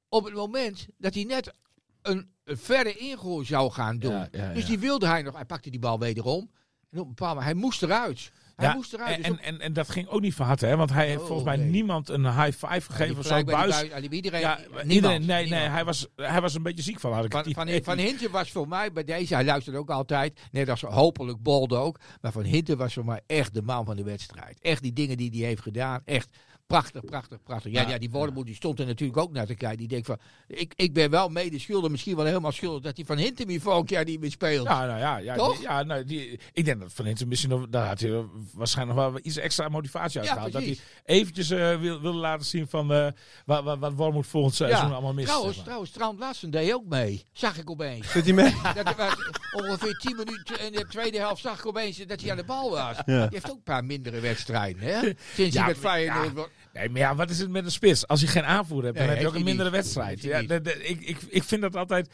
[0.09, 1.53] op het moment dat hij net
[2.01, 4.11] een, een verre ingooi zou gaan doen.
[4.11, 5.35] Ja, ja, Dus die wilde hij nog.
[5.35, 6.51] Hij pakte die bal wederom.
[6.91, 8.31] En op een bepaald hij moest eruit.
[8.55, 9.15] Hij Ja, moest eruit.
[9.15, 10.75] En, Dus en, en, en dat ging ook niet van harte, hè?
[10.75, 11.69] Want hij heeft Oh, volgens mij nee.
[11.69, 13.43] niemand een high five gegeven of zo.
[13.43, 13.89] Buis.
[13.89, 17.13] bui- iedereen, Ja, niemand, iedereen, nee, nee, hij was, hij was een beetje ziek van,
[17.13, 17.83] had ik Van, van, idee.
[17.83, 21.75] van Hinten was voor mij bij deze, hij luistert ook altijd, net als hopelijk Bolde
[21.75, 21.99] ook.
[22.21, 24.59] Maar Van Hinten was voor mij echt de man van de wedstrijd.
[24.61, 26.37] Echt die dingen die hij heeft gedaan, echt
[26.69, 27.71] Prachtig, prachtig, prachtig.
[27.71, 29.77] Ja, ja, die Wormoed die stond er natuurlijk ook naar te kijken.
[29.77, 30.17] Die denkt van,
[30.47, 33.89] ik, ik ben wel mede schuldig, misschien wel helemaal schuldig, dat hij van Hintermy volgend
[33.89, 34.67] jaar niet meer speelt.
[34.67, 35.55] Ja, nou ja, ja, Toch?
[35.57, 38.99] die- ja nou, die, ik denk dat Van Hinten misschien nog, daar had hij waarschijnlijk
[38.99, 40.51] nog wel iets extra motivatie uit Ja, gehaald.
[40.53, 43.07] Dat hij eventjes eh, wil, wilde laten zien van eh,
[43.45, 45.25] wat, wat, wat Wormoed volgend seizoen allemaal mis.
[45.25, 45.65] trouwens, zeg maar.
[45.65, 47.23] trouwens, Trant Lassen deed ook mee.
[47.31, 48.11] Zag ik opeens.
[48.11, 48.53] Zit hij mee?
[48.83, 49.13] dat was
[49.51, 52.69] ongeveer 10 minuten in de tweede helft zag ik opeens dat hij aan de bal
[52.69, 52.97] was.
[53.05, 54.99] Die heeft ook een paar mindere wedstrijden, hè?
[55.33, 56.49] Sinds Ja, hij met Feyenoord...
[56.73, 56.79] ja.
[56.79, 58.07] Nee, maar ja, wat is het met een spits?
[58.07, 59.77] Als je geen aanvoer hebt, dan heb je ook een mindere niet.
[59.79, 60.21] wedstrijd.
[60.21, 60.49] Ja, niet.
[60.49, 62.09] de- de- ik, ik, ik vind dat altijd...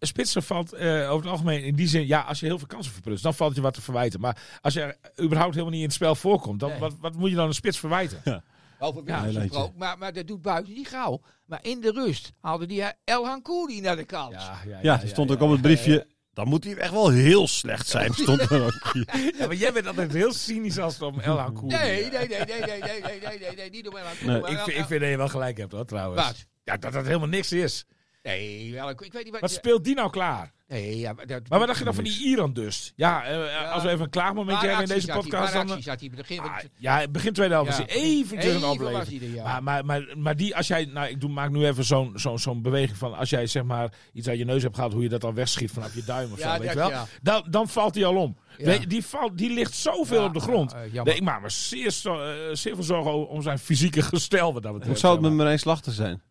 [0.00, 2.06] Spitsen valt eh, over het algemeen in die zin...
[2.06, 4.20] Ja, als je heel veel kansen verprutst, dan valt je wat te verwijten.
[4.20, 6.60] Maar als je er überhaupt helemaal niet in het spel voorkomt...
[6.60, 6.78] Dan, Nee.
[6.78, 8.42] wat, wat moet je dan een spits verwijten?
[8.78, 11.20] Over Ja, gesproken, maar, maar dat doet buiten niet gauw.
[11.46, 14.36] Maar in de rust haalde die eh, El Hankouri naar de kant.
[14.82, 16.06] Ja, die stond ook op het briefje.
[16.38, 18.12] Dan moet hij echt wel heel slecht zijn.
[18.14, 18.92] Stond er ook.
[19.38, 22.12] Ja, maar jij bent altijd heel cynisch als het om El Hankouri Nee, gaat.
[22.12, 24.40] nee, nee, nee, nee, nee, nee, nee, nee, nee, niet om El Hankouri.
[24.40, 24.52] Nee.
[24.52, 26.26] Ik vind, ik vind dat je wel gelijk hebt, hoor, trouwens.
[26.26, 26.46] Wat?
[26.64, 27.84] Ja, dat dat helemaal niks is.
[28.22, 29.40] Nee, El ik weet niet wat...
[29.40, 30.52] Wat speelt die nou klaar?
[30.68, 32.92] Nee, ja, maar, dat, Maar wat dacht je dan van die Iran dus?
[32.96, 35.52] Ja, eh, als we even een klaagmomentje hebben in deze hij- podcast...
[35.52, 39.18] Dan, acties had hij begin Ah, ja, begin tweede helft Ja, eventjes even een hij
[39.28, 39.42] er, ja.
[39.42, 42.38] Maar, maar, maar, maar die, als jij, nou, ik doe, maak nu even zo'n zo'n
[42.38, 45.08] zo'n beweging van, als jij zeg maar iets uit je neus hebt gehaald, hoe je
[45.08, 46.90] dat dan wegschiet vanaf je duim of Ja, zo, weet je wel?
[46.90, 47.06] ja.
[47.22, 48.36] Dan, dan valt hij al om.
[48.58, 48.78] Ja.
[48.78, 50.70] Die, valt, die ligt zoveel Ja, op de grond.
[50.92, 51.02] ja, eh.
[51.04, 54.52] Nee, ik maak me zeer, zo- eh, zeer veel zorgen om zijn fysieke gestel.
[54.52, 55.32] Wat dat Hoe betreft, zou het met.
[55.32, 56.22] Marijn Slachter zijn?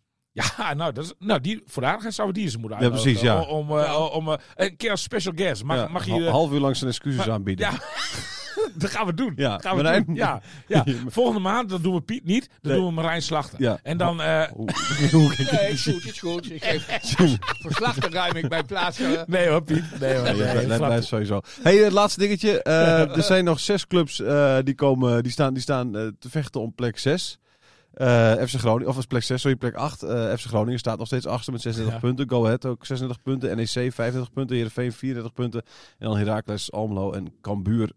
[0.58, 2.84] Ja, nou, dat is, nou die, voor de aardigheid zouden we die eens moeten Ja,
[2.84, 3.20] uitnodigen.
[3.20, 3.42] precies, ja.
[3.58, 5.64] Om, om, eh, om, eh, een keer als special guest.
[5.64, 6.12] Mag, Ja, mag je...
[6.12, 7.66] een half uur lang zijn excuses maar- aanbieden.
[7.72, 7.78] Ja,
[8.76, 9.34] dat gaan we doen.
[9.36, 10.16] Ja, dat gaan we Marijn- doen.
[10.16, 10.84] Ja, ja.
[11.08, 12.50] Volgende maand, dan doen we Piet niet.
[12.62, 12.76] Dan Nee.
[12.82, 13.62] doen we Marijn Slachter.
[13.62, 13.80] Ja.
[13.84, 14.22] En dan...
[14.22, 14.70] eh, Hoe,
[15.12, 16.52] hoe ik Nee, is goed, is goed.
[16.52, 16.86] Ik geef
[17.62, 19.00] verslag te ruim ik bij plaats.
[19.00, 19.84] eh, nee hoor, Piet.
[20.00, 20.26] Nee hoor.
[20.28, 21.42] Ja, Nee, dat blijft sowieso.
[21.62, 22.62] Hey, het laatste dingetje.
[22.64, 26.62] Eh, er zijn nog zes clubs eh, die, komen, die staan, die staan te vechten
[26.62, 27.38] om plek 6.
[27.98, 30.04] Eh FC Groningen, of was plek 6, sorry, plek 8.
[30.04, 32.00] Eh, FC Groningen staat nog steeds achter met 36 Ja.
[32.08, 32.30] punten.
[32.30, 33.56] Go Ahead ook 36 punten.
[33.56, 34.56] NEC 35 punten.
[34.56, 35.62] Heerenveen 34 punten.
[35.98, 37.91] En dan Heracles, Almelo en Cambuur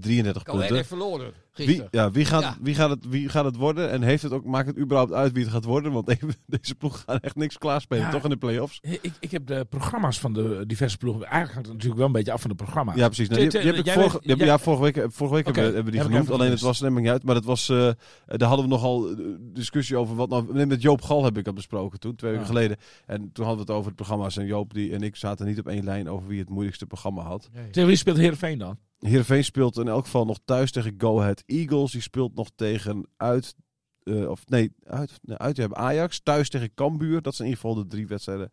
[0.00, 0.76] 33 Cohen punten.
[0.76, 2.56] heeft verloren Wie, ja, wie, gaat, Ja.
[2.60, 3.90] Wie, gaat het, wie gaat het worden?
[3.90, 5.92] En heeft het ook, maakt het überhaupt uit wie het gaat worden?
[5.92, 8.10] Want even, deze ploeg gaan echt niks klaarspelen, Ja.
[8.10, 8.78] toch in de play-offs?
[8.80, 11.22] Ik, ik heb de programma's van de diverse ploegen.
[11.22, 12.96] Eigenlijk hangt het natuurlijk wel een beetje af van de programma's.
[12.96, 13.28] Ja, precies.
[13.28, 13.50] Nou,
[13.84, 16.30] vorige, ja, vorige week, vorige week hebben, we- hebben we die genoemd.
[16.30, 17.24] Alleen het was neem ik niet uit.
[17.24, 17.90] Maar dat was, eh,
[18.26, 20.14] daar hadden we nogal eh, discussie over.
[20.16, 22.52] Wat nou, nee, met Joop Gal heb ik dat besproken toen, twee weken Ja.
[22.52, 22.76] geleden.
[23.06, 24.36] En toen hadden we het over het programma's.
[24.36, 27.22] En Joop die, en ik zaten niet op één lijn over wie het moeilijkste programma
[27.22, 27.48] had.
[27.52, 27.70] Nee.
[27.70, 28.78] Tegen wie speelt Heerenveen dan?
[29.00, 31.92] Heerenveen speelt in elk geval nog thuis tegen Go Ahead Eagles.
[31.92, 33.54] Die speelt nog tegen uit...
[34.02, 36.20] eh, of nee, uit, nee, uit hebben Ajax.
[36.22, 37.22] Thuis tegen Cambuur.
[37.22, 38.52] Dat zijn in ieder geval de drie wedstrijden.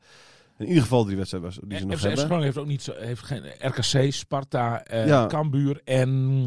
[0.57, 2.19] In ieder geval drie wedstrijden die ze En nog FC hebben.
[2.19, 5.27] Groningen heeft ook niet zo, heeft geen RKC, Sparta, eh Ja.
[5.27, 6.45] Cambuur en...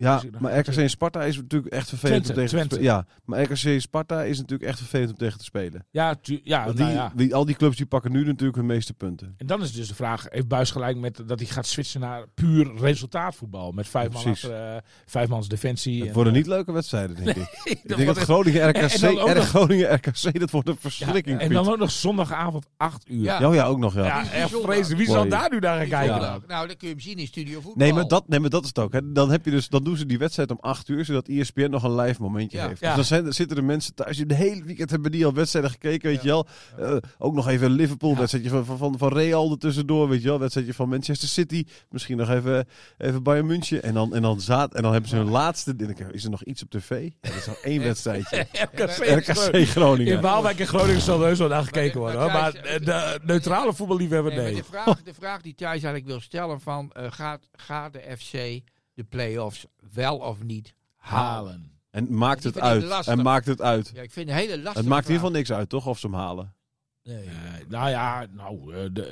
[0.00, 0.58] Ja, maar?
[0.58, 2.68] RKC en Sparta is natuurlijk echt vervelend Twente, om tegen Twente.
[2.68, 2.94] te spelen.
[2.94, 5.86] Ja, maar RKC en Sparta is natuurlijk echt vervelend om tegen te spelen.
[5.90, 7.12] Ja, tu- ja, Want nou die, ja.
[7.16, 9.34] die- al die clubs die pakken nu natuurlijk hun meeste punten.
[9.36, 12.24] En dan is dus de vraag, heeft Buis gelijk met dat hij gaat switchen naar
[12.34, 13.72] puur resultaatvoetbal?
[13.72, 14.44] Met vijf, Ja, man precies.
[14.44, 15.98] achter, eh, vijf mans defensie.
[15.98, 17.36] Het en, worden eh, niet leuke wedstrijden, denk ik.
[17.64, 20.50] Ik dat denk dat wordt- Groningen RKC, en dan ook erg nog- Groningen RKC, dat
[20.50, 21.40] wordt een ja, verschrikking.
[21.40, 21.56] en Piet.
[21.56, 23.22] dan ook nog zondagavond 8 uur.
[23.22, 23.40] Ja.
[23.40, 24.32] Ja, Ja, ja, ook nog, ja.
[24.32, 24.96] echt vreselijk.
[24.98, 25.28] Wie zal Mooi.
[25.28, 26.20] daar nu naar gaan kijken?
[26.20, 26.42] dan?
[26.46, 27.74] Nou, dan kun je hem zien in Studio Voetbal.
[27.76, 28.92] Nee maar, dat, nee, maar dat is het ook.
[28.92, 29.12] Hè.
[29.12, 31.82] Dan, heb je dus, dan doen ze die wedstrijd om 8 uur, zodat ESPN nog
[31.82, 32.68] een live momentje Ja.
[32.68, 32.80] heeft.
[32.80, 32.86] Ja.
[32.86, 35.70] Dus dan zijn, zitten de mensen thuis die de hele weekend hebben die al wedstrijden
[35.70, 36.46] gekeken, weet je wel.
[36.78, 40.28] Eh, ook nog even Liverpool, wedstrijdje van, van, van, van Real er tussendoor, weet je
[40.28, 40.38] wel.
[40.38, 41.64] Wedstrijdje van Manchester City.
[41.90, 42.66] Misschien nog even,
[42.98, 43.82] even Bayern München.
[43.82, 45.74] En dan, en, dan zaad, en dan hebben ze hun laatste...
[46.10, 46.90] Is er nog iets op tv?
[47.02, 48.46] Ja, dat is nog één wedstrijdje.
[48.52, 50.12] RKC, RKC Groningen.
[50.14, 52.20] In Waalwijk en Groningen zal er heus wel naar gekeken worden.
[52.20, 52.30] hoor.
[52.32, 54.60] Maar maar de, neutrale voetballiefhebber, Nee, maar nee.
[54.62, 56.90] de, vraag, de vraag die Thijs eigenlijk wil stellen van...
[56.92, 58.60] eh, gaat, gaat de FC
[59.02, 61.70] de play-offs wel of niet halen?
[61.90, 62.82] En maakt het uit.
[62.82, 63.14] lastig.
[63.16, 63.90] En maakt het uit.
[63.94, 65.86] Ja, ik vind het een hele lastige Het maakt in ieder geval niks uit, toch?
[65.86, 66.54] Of ze hem halen.
[67.02, 67.24] Nee.
[67.24, 67.30] Eh,
[67.68, 69.04] nou ja, nou, eh, de,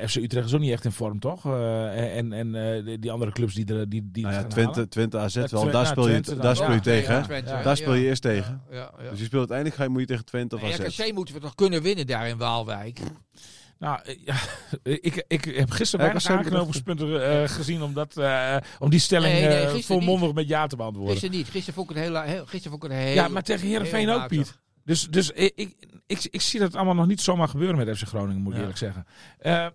[0.00, 1.46] eh, FC Utrecht is ook niet echt in vorm, toch?
[1.46, 2.54] Eh, en en
[2.86, 4.88] eh, die- andere clubs die, er, die, die Nou ja, Twente.
[4.88, 5.62] Twente AZ wel.
[5.64, 6.56] Daar nou, speel je, Twente daar dan.
[6.56, 7.24] speel je Ja, tegen, ja, hè?
[7.26, 7.62] Twente, Ja.
[7.62, 8.08] Daar speel je ja.
[8.08, 8.62] eerst tegen.
[8.70, 9.10] Ja, ja, ja.
[9.10, 10.78] Dus je speelt uiteindelijk ga je, moet je tegen Twente of AZ.
[10.78, 13.00] RKC moeten we toch kunnen winnen daar in Waalwijk?
[13.78, 14.36] Nou, eh, ja,
[15.08, 19.46] ik, ik heb gisteren weinig aanknopingspunten eh, gezien om, dat, eh, om die stelling Nee,
[19.48, 21.12] nee, eh, volmondig met ja te beantwoorden.
[21.12, 21.48] Gisteren niet.
[21.48, 22.22] Gisteren vond ik het heel...
[22.22, 24.28] heel gisteren vond ik het heel Ja, maar tegen Heerenveen heel ook.
[24.28, 24.58] Piet.
[24.84, 28.06] Dus, dus ik, ik, ik, ik zie dat allemaal nog niet zomaar gebeuren met FC
[28.06, 28.60] Groningen, moet ik Ja.
[28.60, 29.06] eerlijk zeggen.
[29.38, 29.66] Eh,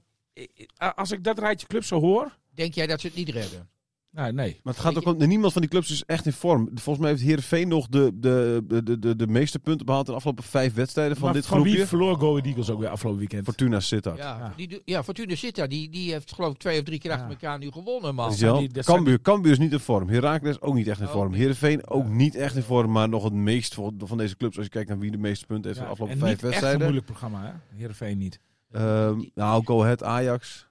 [0.96, 3.70] als ik dat rijtje clubs zo hoor, Denk jij dat ze het niet redden?
[4.14, 4.60] Nee, nee.
[4.64, 6.70] Maar het gaat ook om, niemand van die clubs is echt in vorm.
[6.74, 10.18] Volgens mij heeft Heerenveen nog de, de, de, de, de, meeste punten behaald in de
[10.18, 11.78] afgelopen vijf wedstrijden van Maar dit van groepje.
[11.78, 13.44] wie verloor Go Ahead Eagles ook weer afgelopen weekend?
[13.46, 14.18] Fortuna Sittard.
[14.18, 14.54] Ja, Ja.
[14.56, 17.34] Die, ja Fortuna Sittard, die, die heeft geloof ik twee of drie keer achter Ja.
[17.34, 18.32] elkaar nu gewonnen, man.
[18.32, 20.10] Is zijn Cambuur, Cambuur is niet in vorm.
[20.10, 21.34] Heracles ook niet echt in Ook vorm.
[21.34, 22.14] Heerenveen ook Ja.
[22.14, 22.92] niet echt in vorm.
[22.92, 24.56] Maar nog het meest van deze clubs.
[24.56, 26.42] Als je kijkt naar wie de meeste punten heeft Ja, in de afgelopen en vijf
[26.44, 26.82] niet echt een wedstrijden.
[26.82, 27.78] moeilijk programma, hè?
[27.78, 28.40] Heerenveen niet.
[28.72, 30.68] Ehm, nou, Go Ahead, Ajax.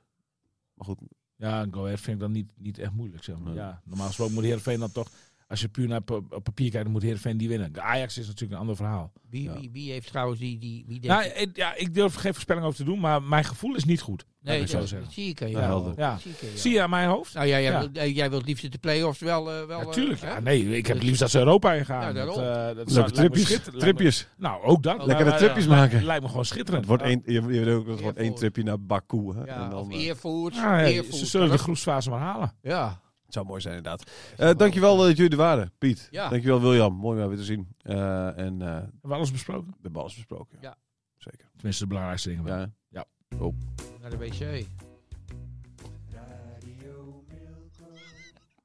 [0.74, 0.98] Maar goed,
[1.40, 3.54] Ja, Go Ahead vind ik dan niet, niet echt moeilijk, zeg maar.
[3.54, 5.10] Ja, normaal gesproken moet Heerenveen dan toch...
[5.50, 6.00] Als je puur naar
[6.42, 7.72] papier kijkt, dan moet Heerenveen die winnen.
[7.72, 9.12] De Ajax is natuurlijk een ander verhaal.
[9.30, 9.52] Wie, Ja.
[9.60, 10.58] wie, wie heeft trouwens die...
[10.58, 13.44] die wie denkt, Nou, ik- ja, ik durf geen voorspelling over te doen, maar mijn
[13.44, 14.24] gevoel is niet goed.
[14.42, 15.12] nee, ik dat, zo dat zeggen.
[15.12, 15.64] zie ik aan Ja, jou.
[15.66, 15.94] helder.
[15.96, 16.18] Ja.
[16.54, 17.34] Zie je aan mijn hoofd?
[17.34, 17.78] Nou ja, jij, Ja.
[17.80, 19.50] Wil, eh, jij wilt liefst de play-offs wel...
[19.52, 20.20] eh, wel Ja, eh, tuurlijk.
[20.20, 20.28] hè?
[20.28, 22.00] Ja, nee, ik heb het liefst dat ze Europa ingaan.
[22.06, 22.34] Ja, daarom.
[22.76, 23.60] dat, eh, dat tripjes.
[23.78, 24.28] Tripjes.
[24.36, 25.06] Nou, ook dat.
[25.06, 26.04] Lekkere tripjes maken.
[26.04, 26.86] Lijkt me gewoon schitterend.
[26.88, 27.08] Het wordt Ja.
[27.08, 27.22] één,
[27.52, 27.70] je, je
[28.04, 29.32] ook, één tripje naar Baku.
[29.34, 29.44] Hè?
[29.44, 30.54] Ja, en dan, of Eervoort.
[30.56, 32.52] Ah, ze zullen de groepsfase maar halen.
[32.62, 33.00] Ja.
[33.30, 34.10] Het zou mooi zijn inderdaad.
[34.36, 36.08] Eh dankjewel dat jullie er waren, Piet.
[36.10, 36.28] Ja.
[36.28, 36.94] Dankjewel William.
[36.94, 37.68] Mooi om jou weer te zien.
[37.82, 39.70] Eh, en eh Hebben we alles besproken?
[39.70, 40.58] we hebben alles besproken.
[40.60, 40.76] Ja.
[41.16, 41.48] Zeker.
[41.56, 42.44] Tenminste, de belangrijkste dingen.
[42.44, 42.66] wel.
[42.88, 43.04] Ja.
[44.00, 44.66] Naar de wc.